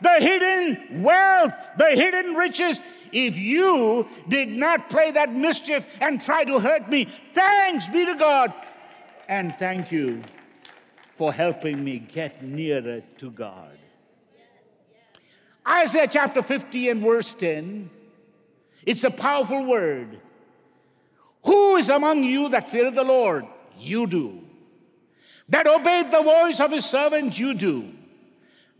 [0.00, 2.80] the hidden wealth, the hidden riches,
[3.12, 7.08] if you did not play that mischief and try to hurt me.
[7.34, 8.52] Thanks be to God.
[9.28, 10.22] And thank you
[11.14, 13.78] for helping me get nearer to God.
[15.68, 17.90] Isaiah chapter 50 and verse 10,
[18.84, 20.20] it's a powerful word.
[21.46, 23.46] Who is among you that fear the Lord?
[23.78, 24.46] You do
[25.48, 27.92] that obeyed the voice of his servant you do,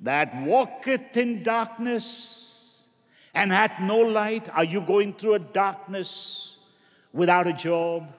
[0.03, 2.83] that walketh in darkness
[3.35, 4.49] and hath no light.
[4.53, 6.57] Are you going through a darkness
[7.13, 8.13] without a job?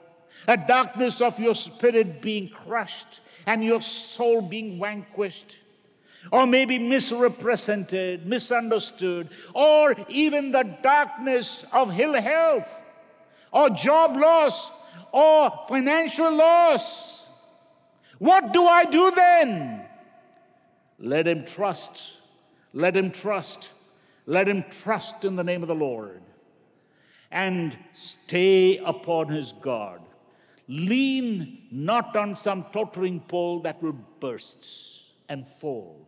[0.48, 5.58] A darkness of your spirit being crushed and your soul being vanquished?
[6.32, 12.68] Or maybe misrepresented, misunderstood, or even the darkness of ill health,
[13.52, 14.70] or job loss,
[15.12, 17.18] or financial loss
[18.20, 19.86] what do I do then?
[21.00, 22.14] Let him trust.
[22.74, 23.70] Let him trust.
[24.26, 26.22] Let him trust in the name of the Lord
[27.32, 30.02] and stay upon his God.
[30.68, 34.66] Lean not on some tottering pole that will burst
[35.30, 36.08] and fall.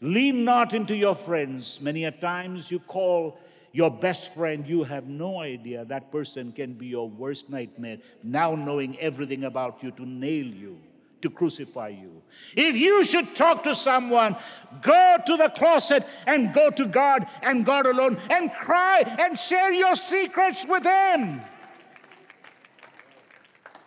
[0.00, 1.80] Lean not into your friends.
[1.80, 3.38] Many a times you call
[3.76, 8.54] your best friend, you have no idea that person can be your worst nightmare, now
[8.54, 10.78] knowing everything about you to nail you
[11.20, 12.22] to crucify you.
[12.56, 14.34] If you should talk to someone,
[14.80, 19.74] go to the closet and go to God and God alone and cry and share
[19.74, 21.42] your secrets with Him.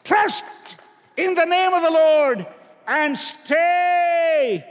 [0.03, 0.43] Trust
[1.17, 2.45] in the name of the Lord
[2.85, 4.63] and stay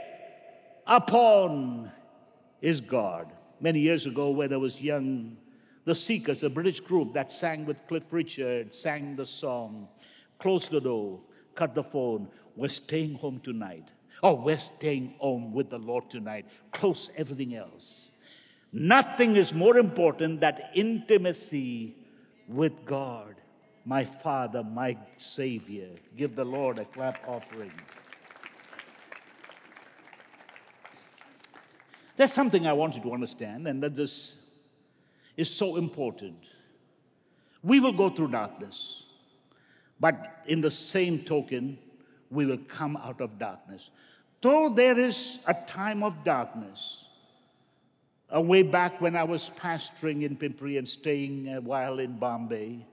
[0.87, 1.91] upon
[2.61, 3.33] His God.
[3.61, 5.37] Many years ago, when I was young,
[5.85, 9.87] the Seekers, a British group that sang with Cliff Richard, sang the song,
[10.39, 11.19] Close the Door,
[11.55, 13.89] Cut the Phone, we're staying home tonight.
[14.21, 16.45] Oh, we're staying home with the Lord tonight.
[16.71, 18.11] Close everything else.
[18.71, 21.95] Nothing is more important than intimacy
[22.47, 23.35] with God,
[23.85, 25.89] my Father, my Savior.
[26.17, 27.71] Give the Lord a clap offering.
[32.19, 34.33] There's something I want you to understand, and that this
[35.37, 36.35] is so important.
[37.63, 39.05] We will go through darkness,
[40.01, 41.77] but in the same token,
[42.29, 43.91] we will come out of darkness.
[44.41, 47.05] Though there is a time of darkness,
[48.29, 52.85] a way back when I was pastoring in Pimpri and staying a while in Bombay,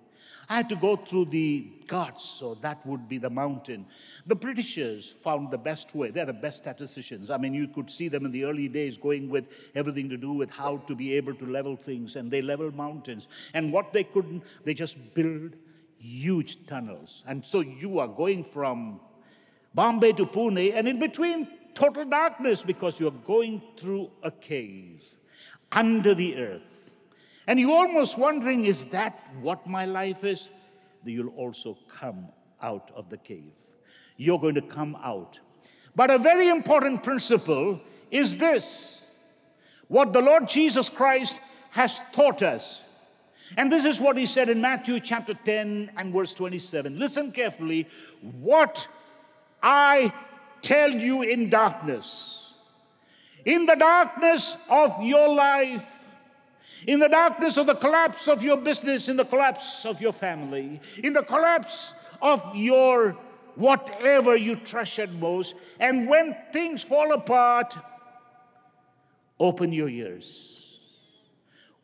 [0.49, 3.87] I had to go through the Ghats, so that would be the mountain.
[4.29, 6.11] The Britishers found the best way.
[6.11, 7.31] They're the best statisticians.
[7.31, 9.45] I mean, you could see them in the early days going with
[9.77, 13.29] everything to do with how to be able to level things, and they leveled mountains.
[13.55, 15.55] And what they couldn't, they just build
[15.99, 17.23] huge tunnels.
[17.27, 19.01] And so you are going from
[19.75, 25.05] Bombay to Pune, and in between, total darkness because you're going through a cave
[25.71, 26.63] under the earth.
[27.47, 30.49] And you're almost wondering, is that what my life is?
[31.05, 32.27] You'll also come
[32.61, 33.53] out of the cave.
[34.17, 35.39] You're going to come out.
[35.95, 39.03] But a very important principle is this
[39.89, 41.39] what the Lord Jesus Christ
[41.71, 42.83] has taught us.
[43.57, 46.99] And this is what he said in Matthew chapter 10 and verse 27.
[46.99, 47.87] Listen carefully.
[48.41, 48.89] What
[49.63, 50.13] I
[50.63, 52.55] tell you in darkness,
[53.45, 55.85] in the darkness of your life,
[56.87, 60.81] in the darkness of the collapse of your business, in the collapse of your family,
[61.03, 63.17] in the collapse of your
[63.57, 67.77] whatever you treasured most, and when things fall apart,
[69.41, 70.81] open your ears.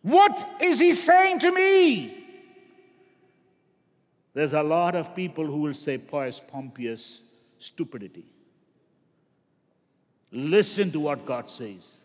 [0.02, 2.18] What is he saying to me?
[4.34, 7.20] There's a lot of people who will say, Pius Pompeius,
[7.58, 8.24] stupidity.
[10.30, 11.98] Listen to what God says.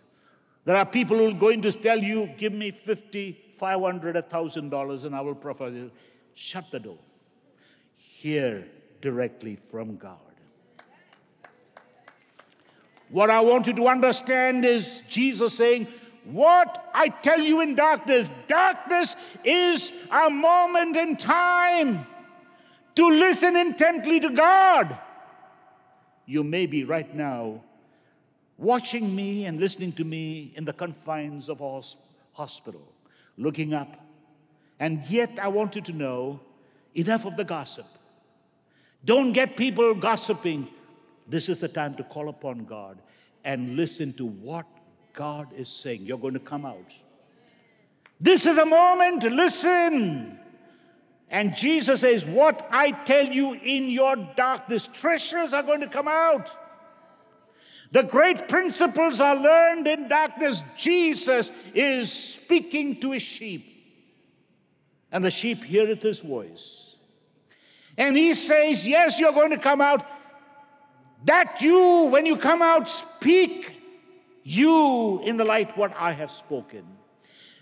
[0.66, 5.16] There are people who are going to tell you, give me 50, 500, $1,000 and
[5.16, 5.92] I will profit.
[6.36, 6.98] Shut the door.
[7.96, 8.68] Hear
[9.02, 10.18] directly from God.
[13.10, 15.88] What I want you to understand is Jesus saying,
[16.26, 22.06] What I tell you in darkness, darkness is a moment in time
[22.96, 24.98] to listen intently to God.
[26.26, 27.62] You may be right now
[28.58, 31.82] watching me and listening to me in the confines of a
[32.34, 32.82] hospital,
[33.38, 34.04] looking up.
[34.80, 36.40] And yet, I want you to know
[36.94, 37.86] enough of the gossip.
[39.08, 40.68] Don't get people gossiping.
[41.30, 43.00] This is the time to call upon God
[43.46, 44.66] and listen to what
[45.14, 46.06] God is saying.
[46.06, 46.94] You're going to come out.
[48.20, 50.38] This is a moment to listen.
[51.30, 56.10] And Jesus says, What I tell you in your darkness, treasures are going to come
[56.10, 56.52] out.
[57.94, 60.64] The great principles are learned in darkness.
[60.76, 63.66] Jesus is speaking to his sheep,
[65.14, 66.87] and the sheep heareth his voice.
[67.98, 70.06] And he says, Yes, you're going to come out.
[71.26, 73.74] That you, when you come out, speak
[74.44, 76.86] you in the light what I have spoken.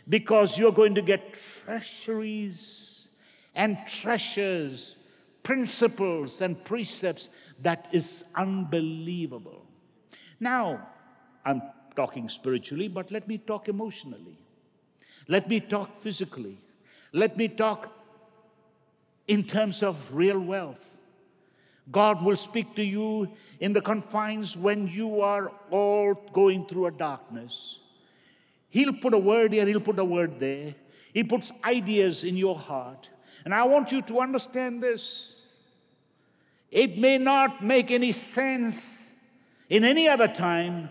[0.08, 3.08] Because you're going to get treasuries
[3.56, 4.98] and treasures,
[5.42, 7.30] principles and precepts
[7.62, 9.66] that is unbelievable.
[10.40, 10.88] Now,
[11.46, 11.62] I'm
[11.96, 14.38] talking spiritually, but let me talk emotionally.
[15.28, 16.60] Let me talk physically.
[17.14, 17.92] Let me talk
[19.28, 20.90] in terms of real wealth.
[21.92, 26.92] God will speak to you in the confines when you are all going through a
[26.92, 27.80] darkness.
[28.70, 30.76] He'll put a word here, he'll put a word there.
[31.14, 33.10] He puts ideas in your heart.
[33.46, 35.36] And I want you to understand this.
[36.72, 39.14] It may not make any sense
[39.70, 40.90] in any other time,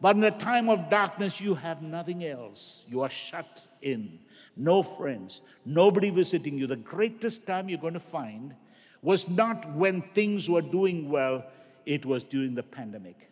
[0.00, 2.82] but in the time of darkness, you have nothing else.
[2.88, 4.18] You are shut in,
[4.56, 6.66] no friends, nobody visiting you.
[6.66, 8.54] The greatest time you're going to find
[9.02, 11.44] was not when things were doing well,
[11.86, 13.28] it was during the pandemic.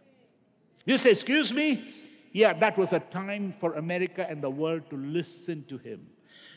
[0.87, 1.85] You say, Excuse me?
[2.33, 6.07] Yeah, that was a time for America and the world to listen to him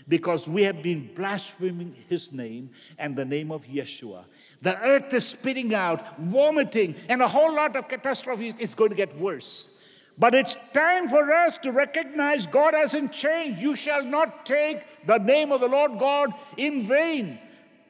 [0.07, 4.26] because we have been blaspheming his name and the name of Yeshua.
[4.61, 8.95] The earth is spitting out, vomiting, and a whole lot of catastrophes is going to
[8.95, 9.70] get worse.
[10.18, 13.61] But it's time for us to recognize God hasn't changed.
[13.61, 17.39] You shall not take the name of the Lord God in vain.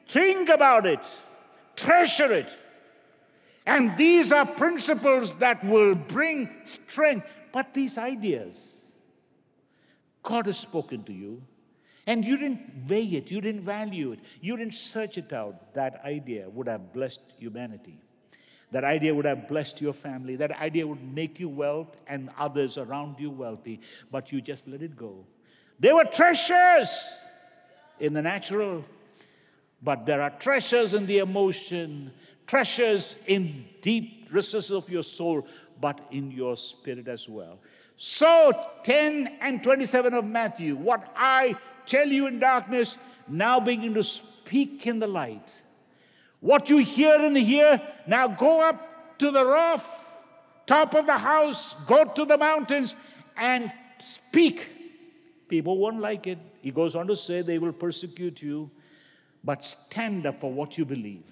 [0.06, 1.00] Think about it,
[1.76, 2.48] treasure it.
[3.66, 7.26] And these are principles that will bring strength.
[7.52, 8.58] But these ideas,
[10.22, 11.42] God has spoken to you.
[12.06, 15.72] And you didn't weigh it, you didn't value it, you didn't search it out.
[15.72, 17.98] That idea would have blessed humanity.
[18.74, 20.34] That idea would have blessed your family.
[20.34, 24.82] That idea would make you wealth and others around you wealthy, but you just let
[24.82, 25.24] it go.
[25.78, 26.90] There were treasures
[28.00, 28.84] in the natural,
[29.80, 32.10] but there are treasures in the emotion,
[32.48, 35.46] treasures in deep recesses of your soul,
[35.80, 37.60] but in your spirit as well.
[37.96, 38.50] So,
[38.82, 41.54] 10 and 27 of Matthew, what I
[41.86, 42.96] tell you in darkness,
[43.28, 45.48] now begin to speak in the light.
[46.44, 49.82] What you hear in ear, now go up to the roof,
[50.66, 52.94] top of the house, go to the mountains,
[53.34, 54.68] and speak.
[55.48, 56.38] People won't like it.
[56.60, 58.70] He goes on to say they will persecute you,
[59.42, 61.22] but stand up for what you believe.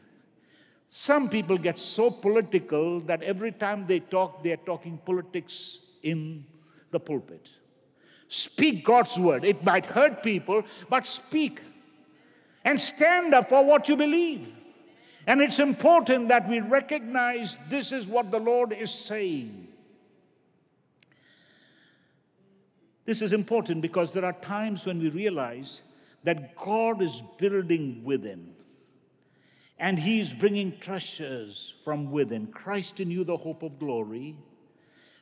[0.89, 6.43] Some people get so political that every time they talk, they are talking politics in
[6.91, 7.51] the pulpit.
[8.29, 9.45] Speak God's word.
[9.45, 11.61] It might hurt people, but speak
[12.65, 14.49] and stand up for what you believe.
[15.27, 19.69] And it's important that we recognize this is what the Lord is saying.
[23.05, 25.83] This is important because there are times when we realize
[26.25, 28.55] that God is building within
[29.79, 32.47] and He's bringing treasures from within.
[32.47, 34.37] Christ in you, the hope of glory.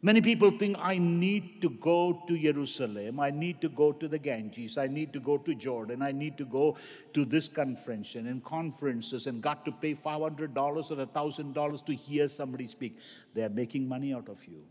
[0.03, 4.19] Many people think I need to go to Jerusalem, I need to go to the
[4.19, 6.77] Ganges, I need to go to Jordan, I need to go
[7.13, 12.67] to this conference and conferences and got to pay $500 or $1,000 to hear somebody
[12.67, 12.97] speak.
[13.35, 14.63] They're making money out of you.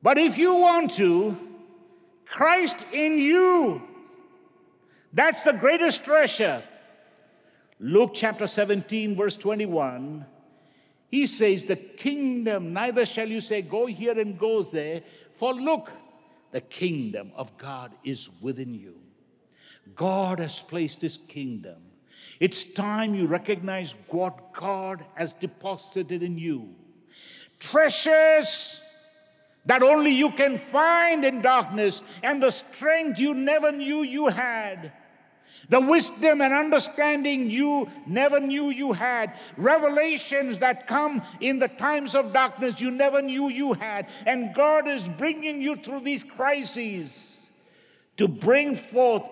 [0.00, 1.36] But if you want to,
[2.24, 3.82] Christ in you,
[5.12, 6.62] that's the greatest treasure.
[7.80, 10.24] Luke chapter 17, verse 21
[11.10, 15.02] he says, The kingdom, neither shall you say, Go here and go there,
[15.34, 15.90] for look,
[16.52, 18.94] the kingdom of God is within you.
[19.94, 21.76] God has placed his kingdom.
[22.40, 26.74] It's time you recognize what God has deposited in you.
[27.60, 28.80] Treasures
[29.66, 34.92] that only you can find in darkness, and the strength you never knew you had.
[35.68, 39.34] The wisdom and understanding you never knew you had.
[39.56, 44.08] Revelations that come in the times of darkness you never knew you had.
[44.26, 47.36] And God is bringing you through these crises
[48.16, 49.24] to bring forth,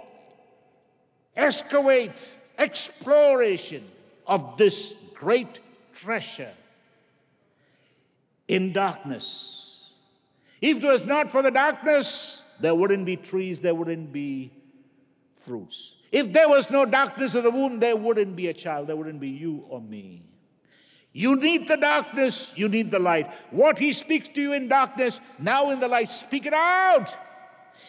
[1.37, 2.13] excavate,
[2.59, 3.85] exploration
[4.27, 5.61] of this great
[5.95, 6.53] treasure
[8.49, 9.91] in darkness.
[10.61, 14.51] If it was not for the darkness, there wouldn't be trees, there wouldn't be
[15.37, 15.94] fruits.
[16.15, 19.19] If there was no darkness of the womb, there wouldn't be a child, there wouldn't
[19.19, 20.23] be you or me.
[21.13, 23.29] You need the darkness, you need the light.
[23.51, 27.13] What he speaks to you in darkness, now in the light, speak it out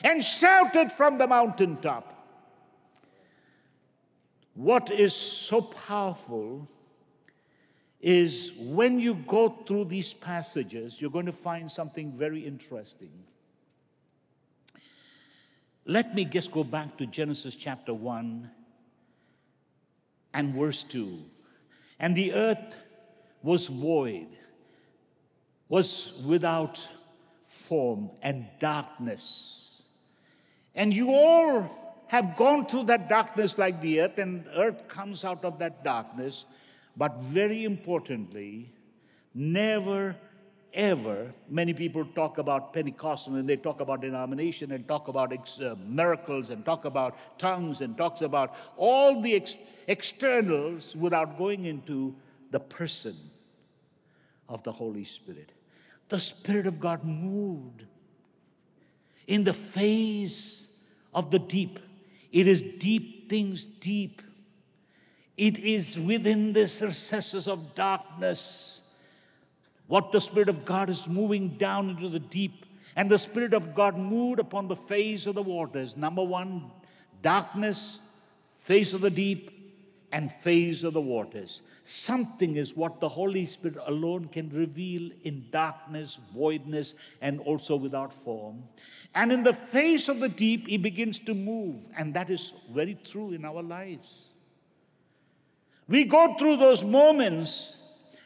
[0.03, 2.11] and shout it from the mountaintop.
[4.55, 6.67] What is so powerful
[8.01, 13.11] is when you go through these passages, you're going to find something very interesting.
[15.85, 18.49] Let me just go back to Genesis chapter 1
[20.33, 21.19] and verse 2.
[21.99, 22.75] And the earth
[23.43, 24.27] was void,
[25.69, 26.85] was without
[27.45, 29.81] form and darkness.
[30.73, 31.69] And you all
[32.07, 36.45] have gone through that darkness like the earth, and earth comes out of that darkness.
[36.97, 38.73] But very importantly,
[39.35, 40.15] never
[40.75, 45.59] ever, many people talk about Pentecostal and they talk about denomination and talk about ex-
[45.59, 49.57] uh, miracles and talk about tongues and talks about all the ex-
[49.87, 52.15] externals without going into
[52.51, 53.15] the person
[54.47, 55.51] of the Holy Spirit.
[56.09, 57.85] The Spirit of God moved
[59.27, 60.67] in the face
[61.13, 61.79] of the deep.
[62.31, 64.21] It is deep things deep.
[65.37, 68.81] It is within the recesses of darkness
[69.87, 72.65] what the Spirit of God is moving down into the deep.
[72.95, 75.97] And the Spirit of God moved upon the face of the waters.
[75.97, 76.71] Number one,
[77.21, 77.99] darkness,
[78.59, 79.51] face of the deep,
[80.11, 81.61] and face of the waters.
[81.83, 88.13] Something is what the Holy Spirit alone can reveal in darkness, voidness, and also without
[88.13, 88.63] form.
[89.13, 91.83] And in the face of the deep, He begins to move.
[91.97, 94.29] And that is very true in our lives.
[95.87, 97.75] We go through those moments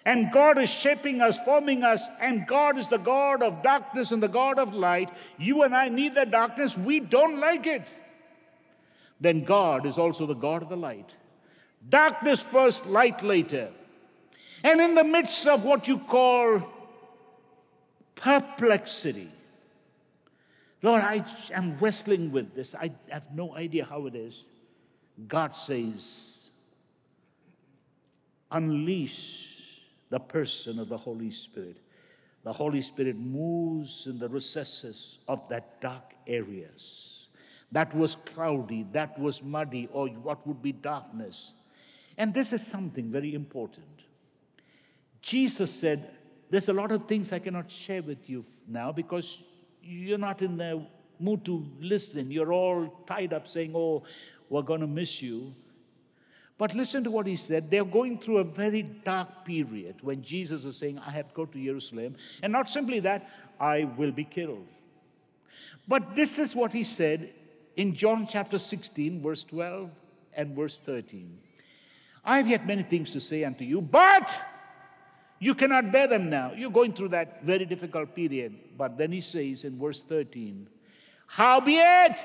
[0.10, 4.24] and God is shaping us, forming us, and God is the God of darkness and
[4.24, 5.12] the God of light.
[5.38, 7.88] You and I need the darkness, we don't like it.
[9.22, 11.14] Then God is also the God of the light.
[11.88, 13.70] Darkness first, light later.
[14.64, 16.64] And in the midst of what you call
[18.16, 19.32] perplexity,
[20.82, 22.74] Lord, I am wrestling with this.
[22.74, 24.46] I have no idea how it is.
[25.28, 26.50] God says,
[28.50, 29.49] unleash
[30.10, 31.78] the person of the Holy Spirit.
[32.44, 37.28] The Holy Spirit moves in the recesses of that dark areas.
[37.72, 41.54] That was cloudy, that was muddy, or what would be darkness.
[42.18, 43.86] And this is something very important.
[45.22, 46.10] Jesus said,
[46.50, 49.44] There's a lot of things I cannot share with you now because
[49.84, 50.86] you're not in the
[51.20, 52.32] mood to listen.
[52.32, 54.04] You're all tied up saying, Oh,
[54.50, 55.54] we're going to miss you.
[56.60, 57.72] But listen to what he said.
[57.72, 61.46] They're going through a very dark period when Jesus is saying, I have to go
[61.46, 62.18] to Jerusalem.
[62.44, 63.30] And not simply that,
[63.60, 64.68] I will be killed.
[65.88, 67.32] But this is what he said
[67.78, 69.90] in John chapter 16, verse 12
[70.36, 71.40] and verse 13.
[72.26, 74.30] I have yet many things to say unto you, but
[75.40, 76.52] you cannot bear them now.
[76.52, 78.54] You're going through that very difficult period.
[78.78, 80.68] But then he says in verse 13,
[81.26, 82.18] Howbeit,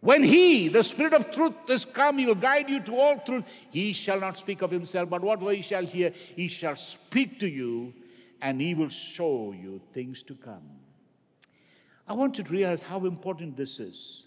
[0.00, 3.44] when he, the Spirit of truth, is come, he will guide you to all truth.
[3.70, 7.48] He shall not speak of himself, but whatever he shall hear, he shall speak to
[7.48, 7.92] you,
[8.40, 10.62] and he will show you things to come.
[12.08, 14.24] I want you to realize how important this is.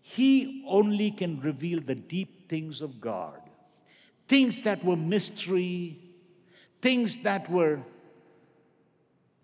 [0.00, 3.40] He only can reveal the deep things of God,
[4.28, 5.98] things that were mystery,
[6.82, 7.80] things that were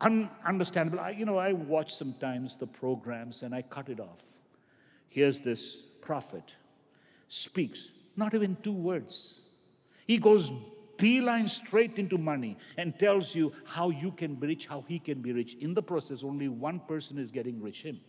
[0.01, 0.99] ununderstandable.
[0.99, 4.19] I, you know, I watch sometimes the programs and I cut it off.
[5.13, 6.55] Here's this prophet
[7.29, 9.35] speaks, not even two words.
[10.07, 10.51] He goes
[10.97, 15.21] beeline straight into money and tells you how you can be rich, how he can
[15.21, 15.55] be rich.
[15.61, 18.01] In the process, only one person is getting rich him.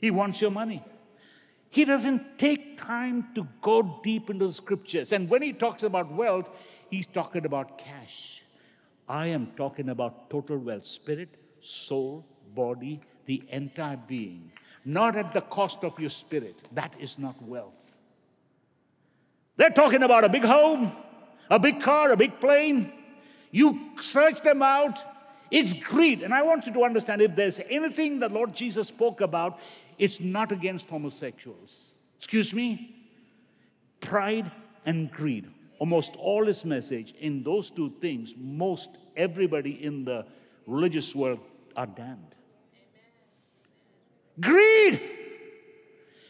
[0.00, 0.82] He wants your money.
[1.68, 5.12] He doesn't take time to go deep into the scriptures.
[5.12, 6.48] And when he talks about wealth,
[6.90, 8.42] he's talking about cash.
[9.06, 11.28] I am talking about total wealth spirit,
[11.60, 14.50] soul, body, the entire being.
[14.88, 16.56] Not at the cost of your spirit.
[16.72, 17.74] That is not wealth.
[19.58, 20.90] They're talking about a big home,
[21.50, 22.90] a big car, a big plane.
[23.50, 24.98] You search them out,
[25.50, 26.22] it's greed.
[26.22, 29.60] And I want you to understand if there's anything that Lord Jesus spoke about,
[29.98, 31.76] it's not against homosexuals.
[32.16, 32.96] Excuse me?
[34.00, 34.50] Pride
[34.86, 35.48] and greed.
[35.80, 40.24] Almost all his message in those two things, most everybody in the
[40.66, 41.40] religious world
[41.76, 42.34] are damned.
[44.40, 45.00] Greed.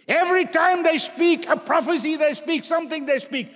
[0.06, 3.50] Every time they speak, a prophecy they speak, something they speak,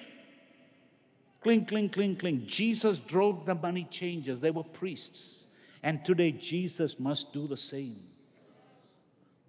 [1.43, 2.45] Cling, cling, cling, cling.
[2.47, 4.39] Jesus drove the money changers.
[4.39, 5.45] They were priests.
[5.83, 8.01] And today, Jesus must do the same.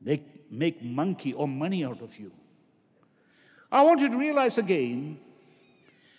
[0.01, 2.31] They make monkey or money out of you.
[3.71, 5.19] I want you to realize again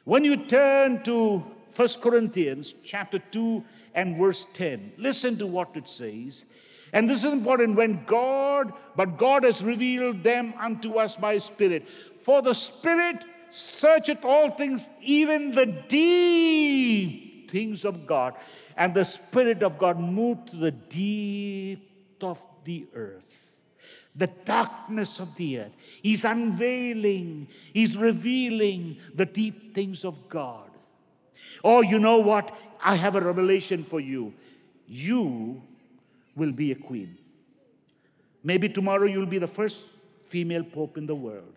[0.04, 3.64] when you turn to 1 Corinthians chapter 2
[3.94, 6.44] and verse 10, listen to what it says.
[6.92, 11.88] And this is important when God, but God has revealed them unto us by Spirit.
[12.22, 18.34] For the Spirit searcheth all things, even the deep things of God.
[18.76, 21.90] And the Spirit of God moved to the deep
[22.20, 23.34] of the earth
[24.16, 25.72] the darkness of the earth.
[26.02, 30.70] He's unveiling, He's revealing the deep things of God.
[31.62, 32.56] Oh, you know what?
[32.82, 34.32] I have a revelation for you.
[34.86, 35.62] You
[36.36, 37.16] will be a queen.
[38.42, 39.84] Maybe tomorrow you'll be the first
[40.26, 41.52] female pope in the world.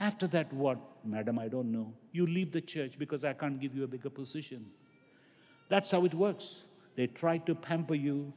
[0.00, 0.78] After that, what?
[1.04, 1.92] Madam, I don't know.
[2.12, 4.66] You leave the church because I can't give you a bigger position.
[5.68, 6.56] That's how it works.
[6.96, 8.32] They try to pamper you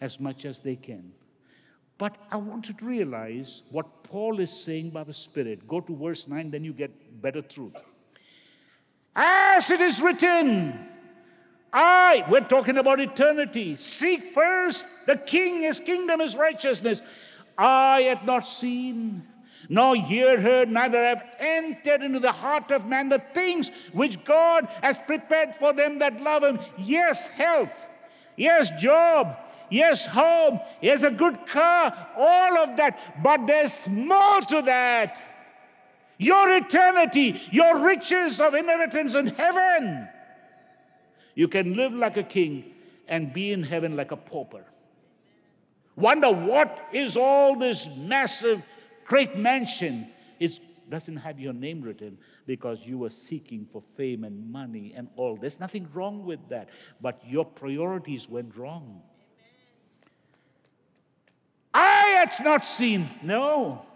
[0.00, 1.12] as much as they can.
[1.98, 5.68] But I want you to realize what Paul is saying by the Spirit.
[5.68, 6.90] Go to verse 9, then you get
[7.22, 7.76] better truth.
[9.14, 10.88] As it is written,
[11.72, 13.76] I, we're talking about eternity.
[13.76, 17.02] Seek first the King, his kingdom, his righteousness.
[17.58, 19.26] I had not seen,
[19.68, 24.68] nor ear heard, neither have entered into the heart of man the things which God
[24.82, 26.58] has prepared for them that love Him.
[26.78, 27.86] Yes, health.
[28.36, 29.36] Yes, job.
[29.70, 30.60] Yes, home.
[30.80, 32.08] Yes, a good car.
[32.16, 33.22] All of that.
[33.22, 35.20] But there's more to that.
[36.22, 40.08] Your eternity, your riches of inheritance in heaven.
[41.34, 42.72] You can live like a king
[43.08, 44.64] and be in heaven like a pauper.
[45.96, 48.62] Wonder what is all this massive
[49.04, 50.08] great mansion.
[50.38, 55.08] It doesn't have your name written because you were seeking for fame and money and
[55.16, 55.36] all.
[55.36, 56.68] There's nothing wrong with that,
[57.00, 59.02] but your priorities went wrong.
[61.74, 63.86] Eye has not seen, no.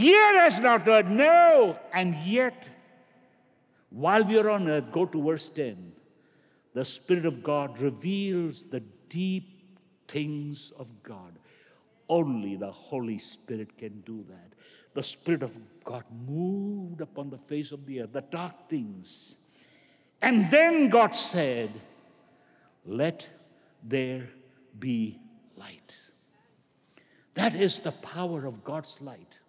[0.00, 1.78] Ear has not heard, no.
[1.92, 2.68] And yet,
[3.90, 5.92] while we are on earth, go to verse 10.
[6.74, 9.78] The Spirit of God reveals the deep
[10.08, 11.38] things of God.
[12.08, 14.52] Only the Holy Spirit can do that.
[14.94, 19.34] The Spirit of God moved upon the face of the earth, the dark things.
[20.22, 21.70] And then God said,
[22.84, 23.26] Let
[23.82, 24.28] there
[24.78, 25.18] be
[25.56, 25.94] light.
[27.34, 29.39] That is the power of God's light.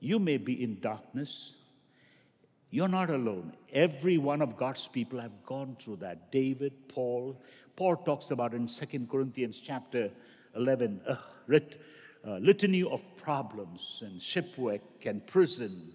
[0.00, 1.54] You may be in darkness.
[2.70, 3.52] You're not alone.
[3.72, 6.30] Every one of God's people have gone through that.
[6.30, 7.40] David, Paul,
[7.76, 10.10] Paul talks about in Second Corinthians chapter
[10.54, 11.18] 11, uh, a
[11.48, 11.80] lit,
[12.26, 15.92] uh, litany of problems and shipwreck and prison.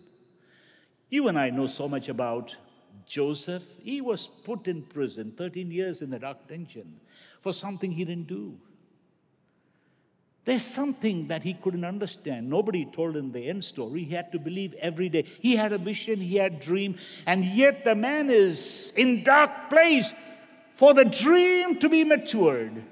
[1.09, 2.55] You and I know so much about
[3.07, 3.63] Joseph.
[3.83, 6.99] He was put in prison 13 years in the dark dungeon
[7.41, 8.57] for something he didn't do.
[10.43, 12.49] There's something that he couldn't understand.
[12.49, 14.03] Nobody told him the end story.
[14.03, 15.25] He had to believe every day.
[15.39, 19.69] He had a vision, he had a dream, and yet the man is in dark
[19.69, 20.11] place
[20.73, 22.83] for the dream to be matured,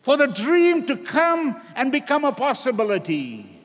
[0.00, 3.62] for the dream to come and become a possibility.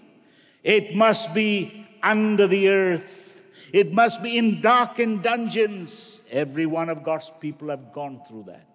[0.61, 3.39] It must be under the earth.
[3.71, 6.19] It must be in darkened dungeons.
[6.29, 8.74] Every one of God's people have gone through that.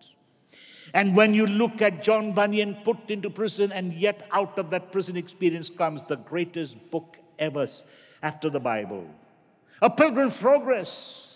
[0.95, 4.91] And when you look at John Bunyan put into prison, and yet out of that
[4.91, 7.67] prison experience comes the greatest book ever
[8.23, 9.07] after the Bible
[9.83, 11.27] A Pilgrim's Progress.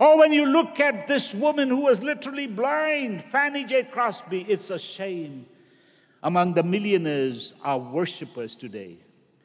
[0.00, 3.84] Or when you look at this woman who was literally blind, Fanny J.
[3.84, 5.46] Crosby, it's a shame.
[6.22, 8.96] Among the millionaires are worshippers today.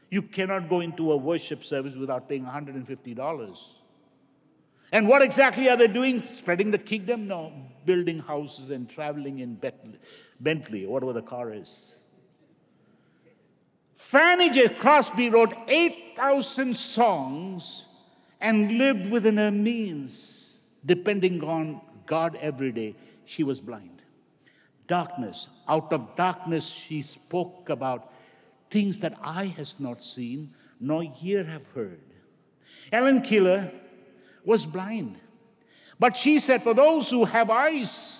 [0.10, 3.58] You cannot go into a worship service without paying $150.
[4.92, 6.24] And what exactly are they doing?
[6.34, 7.28] Spreading the kingdom?
[7.28, 7.52] No,
[7.86, 9.62] building houses and traveling in
[10.40, 11.70] Bentley, whatever the car is.
[13.98, 14.70] Fanny J.
[14.70, 17.86] Crosby wrote 8,000 songs
[18.40, 20.52] and lived within her means,
[20.86, 22.96] depending on God every day.
[23.26, 24.02] She was blind.
[24.88, 25.50] Darkness.
[25.68, 28.14] Out of darkness, she spoke about
[28.70, 32.00] things that eye has not seen, nor ear have heard.
[32.94, 33.70] Ellen Keller
[34.48, 35.18] was blind.
[36.00, 38.14] But she said, For those who have eyes,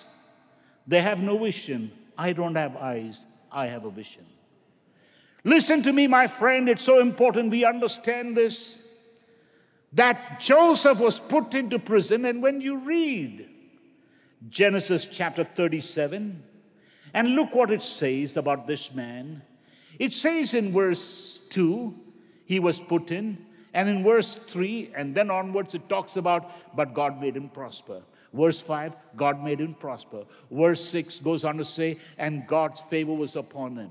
[0.86, 1.90] they have no vision.
[2.18, 4.26] I don't have eyes, I have a vision.
[5.42, 8.76] Listen to me, my friend, it's so important we understand this.
[9.94, 13.48] That Joseph was put into prison, and when you read
[14.50, 16.42] Genesis chapter 37,
[17.14, 19.40] and look what it says about this man.
[19.98, 21.94] It says in verse 2,
[22.44, 26.94] he was put in, and in verse 3 and then onwards, it talks about, but
[26.94, 28.02] God made him prosper.
[28.32, 30.24] Verse 5, God made him prosper.
[30.50, 33.90] Verse 6 goes on to say, and God's favor was upon him.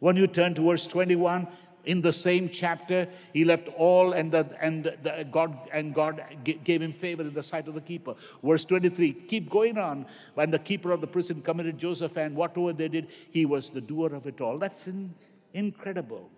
[0.00, 1.46] When you turn to verse 21,
[1.84, 6.80] in the same chapter, he left all, and, the, and the, God and God gave
[6.80, 8.14] him favor in the sight of the keeper.
[8.42, 10.06] Verse 23, keep going on.
[10.34, 13.80] When the keeper of the prison committed Joseph, and whatever they did, he was the
[13.80, 14.58] doer of it all.
[14.58, 15.12] That's in,
[15.54, 16.30] incredible.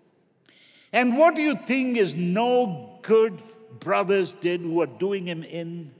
[0.95, 3.41] And what do you think is no good
[3.81, 5.91] brothers did who were doing him in?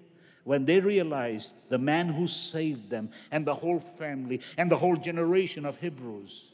[0.45, 4.95] When they realized the man who saved them and the whole family and the whole
[4.95, 6.45] generation of Hebrews,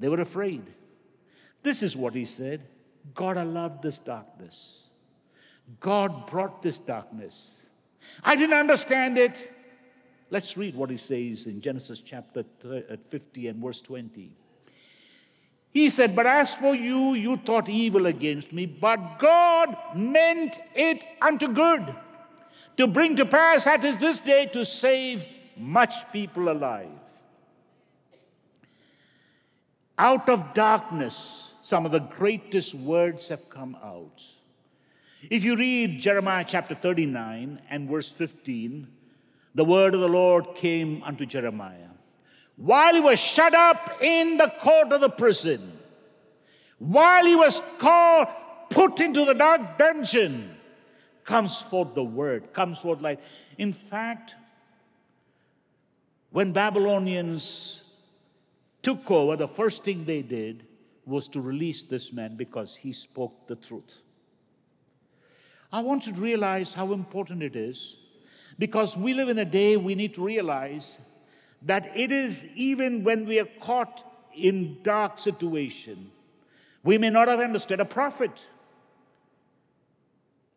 [0.00, 0.62] they were afraid.
[1.62, 2.62] This is what he said
[3.14, 4.82] God allowed this darkness.
[5.78, 7.50] God brought this darkness.
[8.24, 9.52] I didn't understand it.
[10.30, 14.32] Let's read what he says in Genesis chapter uh, 50 and verse 20.
[15.76, 21.04] He said, But as for you, you thought evil against me, but God meant it
[21.20, 21.94] unto good,
[22.78, 25.22] to bring to pass at this day to save
[25.54, 26.88] much people alive.
[29.98, 34.22] Out of darkness, some of the greatest words have come out.
[35.28, 38.88] If you read Jeremiah chapter 39 and verse 15,
[39.54, 41.85] the word of the Lord came unto Jeremiah
[42.56, 45.72] while he was shut up in the court of the prison,
[46.78, 48.28] while he was called,
[48.70, 50.56] put into the dark dungeon,
[51.24, 53.20] comes forth the word, comes forth light.
[53.58, 54.34] In fact,
[56.30, 57.82] when Babylonians
[58.82, 60.64] took over, the first thing they did
[61.04, 63.94] was to release this man because he spoke the truth.
[65.72, 67.96] I want you to realize how important it is
[68.58, 70.96] because we live in a day we need to realize
[71.62, 74.04] that it is even when we are caught
[74.34, 76.10] in dark situation
[76.86, 78.30] we may not have understood a prophet.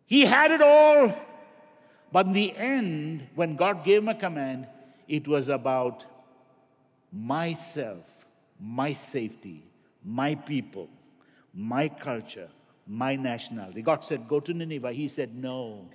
[0.06, 1.14] He had it all
[2.12, 4.68] but in the end when god gave him a command
[5.08, 6.06] it was about
[7.12, 8.04] myself
[8.60, 9.64] my safety
[10.04, 10.89] my people
[11.54, 12.50] my culture
[12.88, 13.84] my nationality.
[13.84, 14.91] God said go to nineveh.
[14.91, 15.86] He said no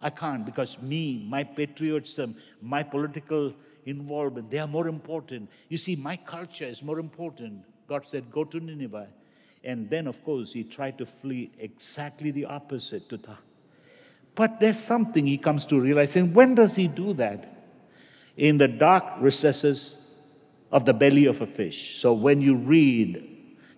[0.00, 3.52] i can't because me my patriotism my political
[3.86, 4.50] involvement.
[4.50, 5.48] They are more important.
[5.68, 7.62] You see, my culture is more important.
[7.88, 9.06] God said, Go to Nineveh.
[9.64, 13.38] And then, of course, he tried to flee exactly the opposite to that.
[14.34, 16.14] But there's something he comes to realize.
[16.14, 17.52] And when does he do that?
[18.36, 19.96] In the dark recesses
[20.70, 21.98] of the belly of a fish.
[22.00, 23.26] So when you read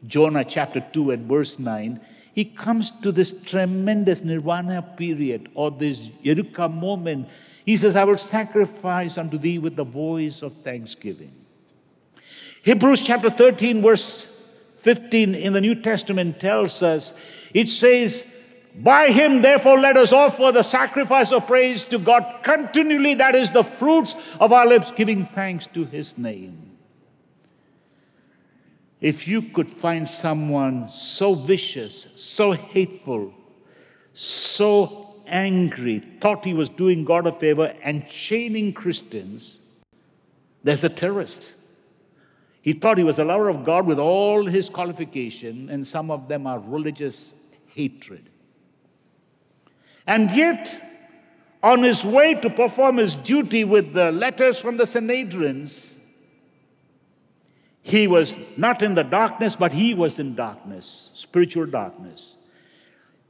[0.06, 2.00] Jonah chapter 2 and verse 9,
[2.34, 7.28] he comes to this tremendous nirvana period or this Eureka moment
[7.68, 11.34] he says, I will sacrifice unto thee with the voice of thanksgiving.
[12.62, 14.26] Hebrews chapter 13, verse
[14.78, 17.12] 15 in the New Testament tells us,
[17.52, 18.24] it says,
[18.76, 23.50] By him, therefore, let us offer the sacrifice of praise to God continually, that is
[23.50, 26.70] the fruits of our lips, giving thanks to his name.
[29.02, 33.34] If you could find someone so vicious, so hateful,
[34.14, 39.58] so angry, thought he was doing God a favor and chaining Christians,
[40.62, 41.52] there's a terrorist.
[42.62, 46.28] He thought he was a lover of God with all his qualification, and some of
[46.28, 47.32] them are religious
[47.68, 48.28] hatred.
[50.06, 50.82] And yet,
[51.62, 55.94] on his way to perform his duty with the letters from the Sanhedrins,
[57.82, 62.34] he was not in the darkness, but he was in darkness, spiritual darkness.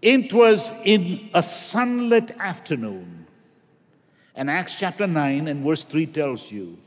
[0.01, 3.27] It was in a sunlit afternoon.
[4.35, 6.79] And Acts chapter 9 and verse 3 tells you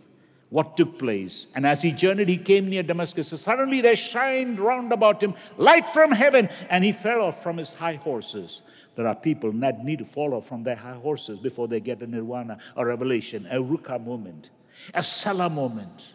[0.50, 1.48] what took place.
[1.56, 3.30] And as he journeyed, he came near Damascus.
[3.30, 7.58] So suddenly there shined round about him light from heaven, and he fell off from
[7.58, 8.62] his high horses.
[8.96, 12.02] There are people that need to fall off from their high horses before they get
[12.02, 14.50] a nirvana or revelation, a ruka moment,
[14.94, 16.10] a sala moment.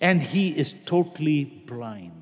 [0.00, 2.12] And he is totally blind.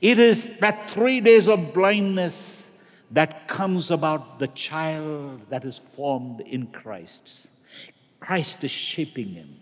[0.00, 2.65] It is that three days of blindness
[3.10, 7.46] that comes about the child that is formed in Christ.
[8.20, 9.56] Christ is shaping him.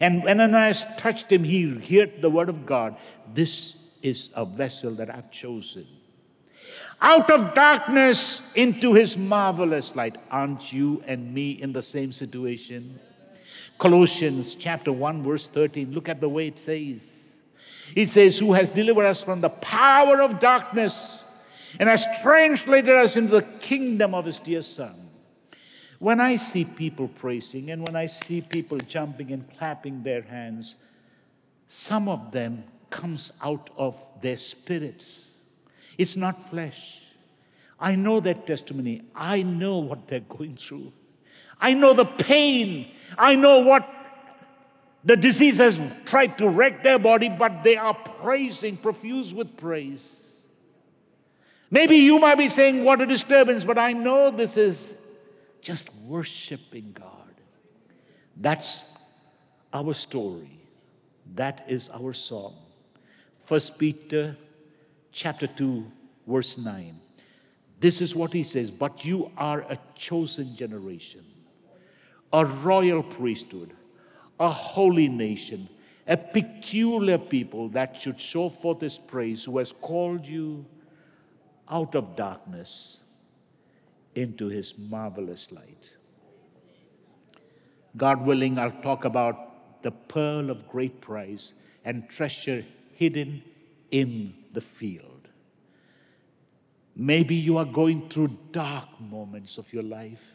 [0.00, 2.96] And when Ananias touched him, he heard the word of God
[3.34, 5.86] This is a vessel that I've chosen.
[7.02, 10.16] Out of darkness into his marvelous light.
[10.30, 12.98] Aren't you and me in the same situation?
[13.78, 15.92] Colossians chapter 1, verse 13.
[15.92, 17.08] Look at the way it says.
[17.94, 21.22] It says, Who has delivered us from the power of darkness
[21.78, 25.08] and has translated us into the kingdom of his dear Son.
[25.98, 30.76] When I see people praising and when I see people jumping and clapping their hands,
[31.68, 35.18] some of them comes out of their spirits.
[35.98, 37.02] It's not flesh.
[37.78, 39.02] I know that testimony.
[39.14, 40.92] I know what they're going through.
[41.60, 42.90] I know the pain.
[43.16, 43.88] I know what
[45.04, 50.19] the disease has tried to wreck their body, but they are praising, profuse with praise.
[51.70, 54.94] Maybe you might be saying, What a disturbance, but I know this is
[55.60, 57.34] just worshiping God.
[58.36, 58.82] That's
[59.72, 60.60] our story.
[61.34, 62.56] That is our song.
[63.44, 64.36] First Peter
[65.12, 65.86] chapter 2,
[66.26, 66.98] verse 9.
[67.78, 71.24] This is what he says, but you are a chosen generation,
[72.32, 73.72] a royal priesthood,
[74.38, 75.68] a holy nation,
[76.06, 80.64] a peculiar people that should show forth his praise, who has called you
[81.70, 82.98] out of darkness
[84.14, 85.90] into his marvelous light.
[87.96, 91.52] God willing, I'll talk about the pearl of great price
[91.84, 92.64] and treasure
[92.94, 93.42] hidden
[93.90, 95.28] in the field.
[96.96, 100.34] Maybe you are going through dark moments of your life.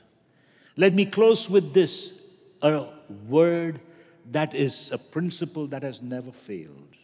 [0.77, 2.13] Let me close with this
[2.61, 2.87] a
[3.27, 3.79] word
[4.31, 6.95] that is a principle that has never failed.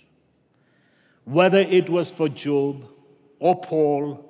[1.25, 2.83] Whether it was for Job,
[3.41, 4.23] or Paul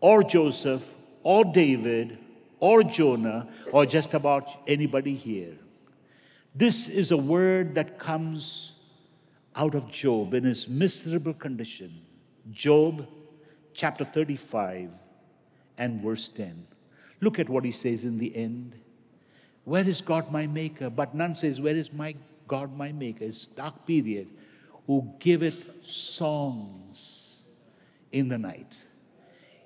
[0.00, 0.86] or Joseph
[1.24, 2.18] or David
[2.60, 5.56] or Jonah or just about anybody here.
[6.54, 8.74] This is a word that comes
[9.56, 12.02] out of Job in his miserable condition.
[12.52, 13.06] Job
[13.72, 14.90] chapter 35
[15.78, 16.66] and verse 10.
[17.22, 18.74] Look at what he says in the end.
[19.64, 20.90] Where is God my maker?
[20.90, 22.14] But none says, Where is my
[22.46, 23.24] God my maker?
[23.24, 24.28] It's dark period.
[24.86, 27.11] Who giveth songs
[28.12, 28.76] in the night.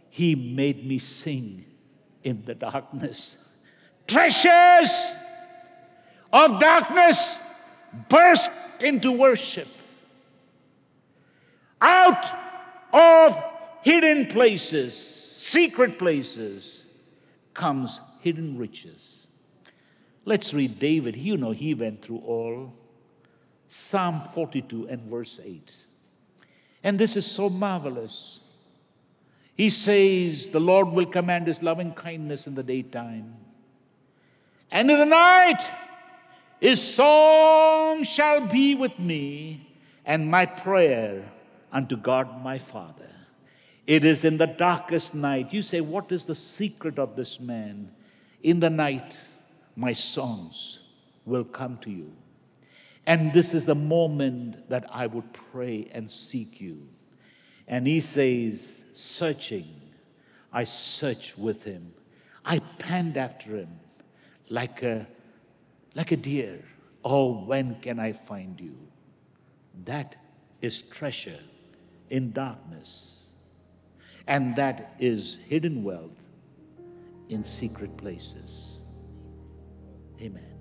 [0.08, 1.64] He made me sing
[2.24, 3.36] in the darkness.
[4.06, 4.92] Treasures
[6.32, 7.38] of darkness
[8.08, 8.50] burst
[8.80, 9.68] into worship.
[11.80, 12.24] Out
[12.92, 13.36] of
[13.82, 16.82] hidden places, secret places,
[17.52, 19.26] comes hidden riches.
[20.24, 21.16] Let's read David.
[21.16, 22.72] You know, he went through all.
[23.68, 25.72] Psalm 42 and verse 8.
[26.82, 28.40] And this is so marvelous.
[29.56, 33.34] He says, The Lord will command his loving kindness in the daytime.
[34.70, 35.62] And in the night,
[36.60, 39.68] his song shall be with me,
[40.04, 41.30] and my prayer
[41.72, 43.10] unto God my Father.
[43.86, 45.52] It is in the darkest night.
[45.52, 47.90] You say, What is the secret of this man?
[48.42, 49.16] In the night,
[49.74, 50.80] my songs
[51.24, 52.12] will come to you.
[53.06, 56.88] And this is the moment that I would pray and seek you.
[57.68, 59.80] And he says, searching,
[60.52, 61.92] I search with him.
[62.44, 63.68] I pant after him
[64.48, 65.06] like a,
[65.94, 66.58] like a deer.
[67.04, 68.76] Oh, when can I find you?
[69.84, 70.16] That
[70.62, 71.40] is treasure
[72.10, 73.24] in darkness.
[74.26, 76.18] And that is hidden wealth
[77.28, 78.78] in secret places.
[80.20, 80.56] Amen.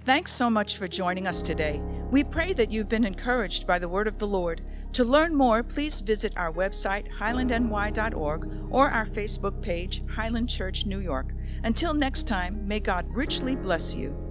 [0.00, 1.80] Thanks so much for joining us today.
[2.10, 4.60] We pray that you've been encouraged by the word of the Lord.
[4.92, 10.98] To learn more, please visit our website, highlandny.org, or our Facebook page, Highland Church New
[10.98, 11.32] York.
[11.64, 14.21] Until next time, may God richly bless you.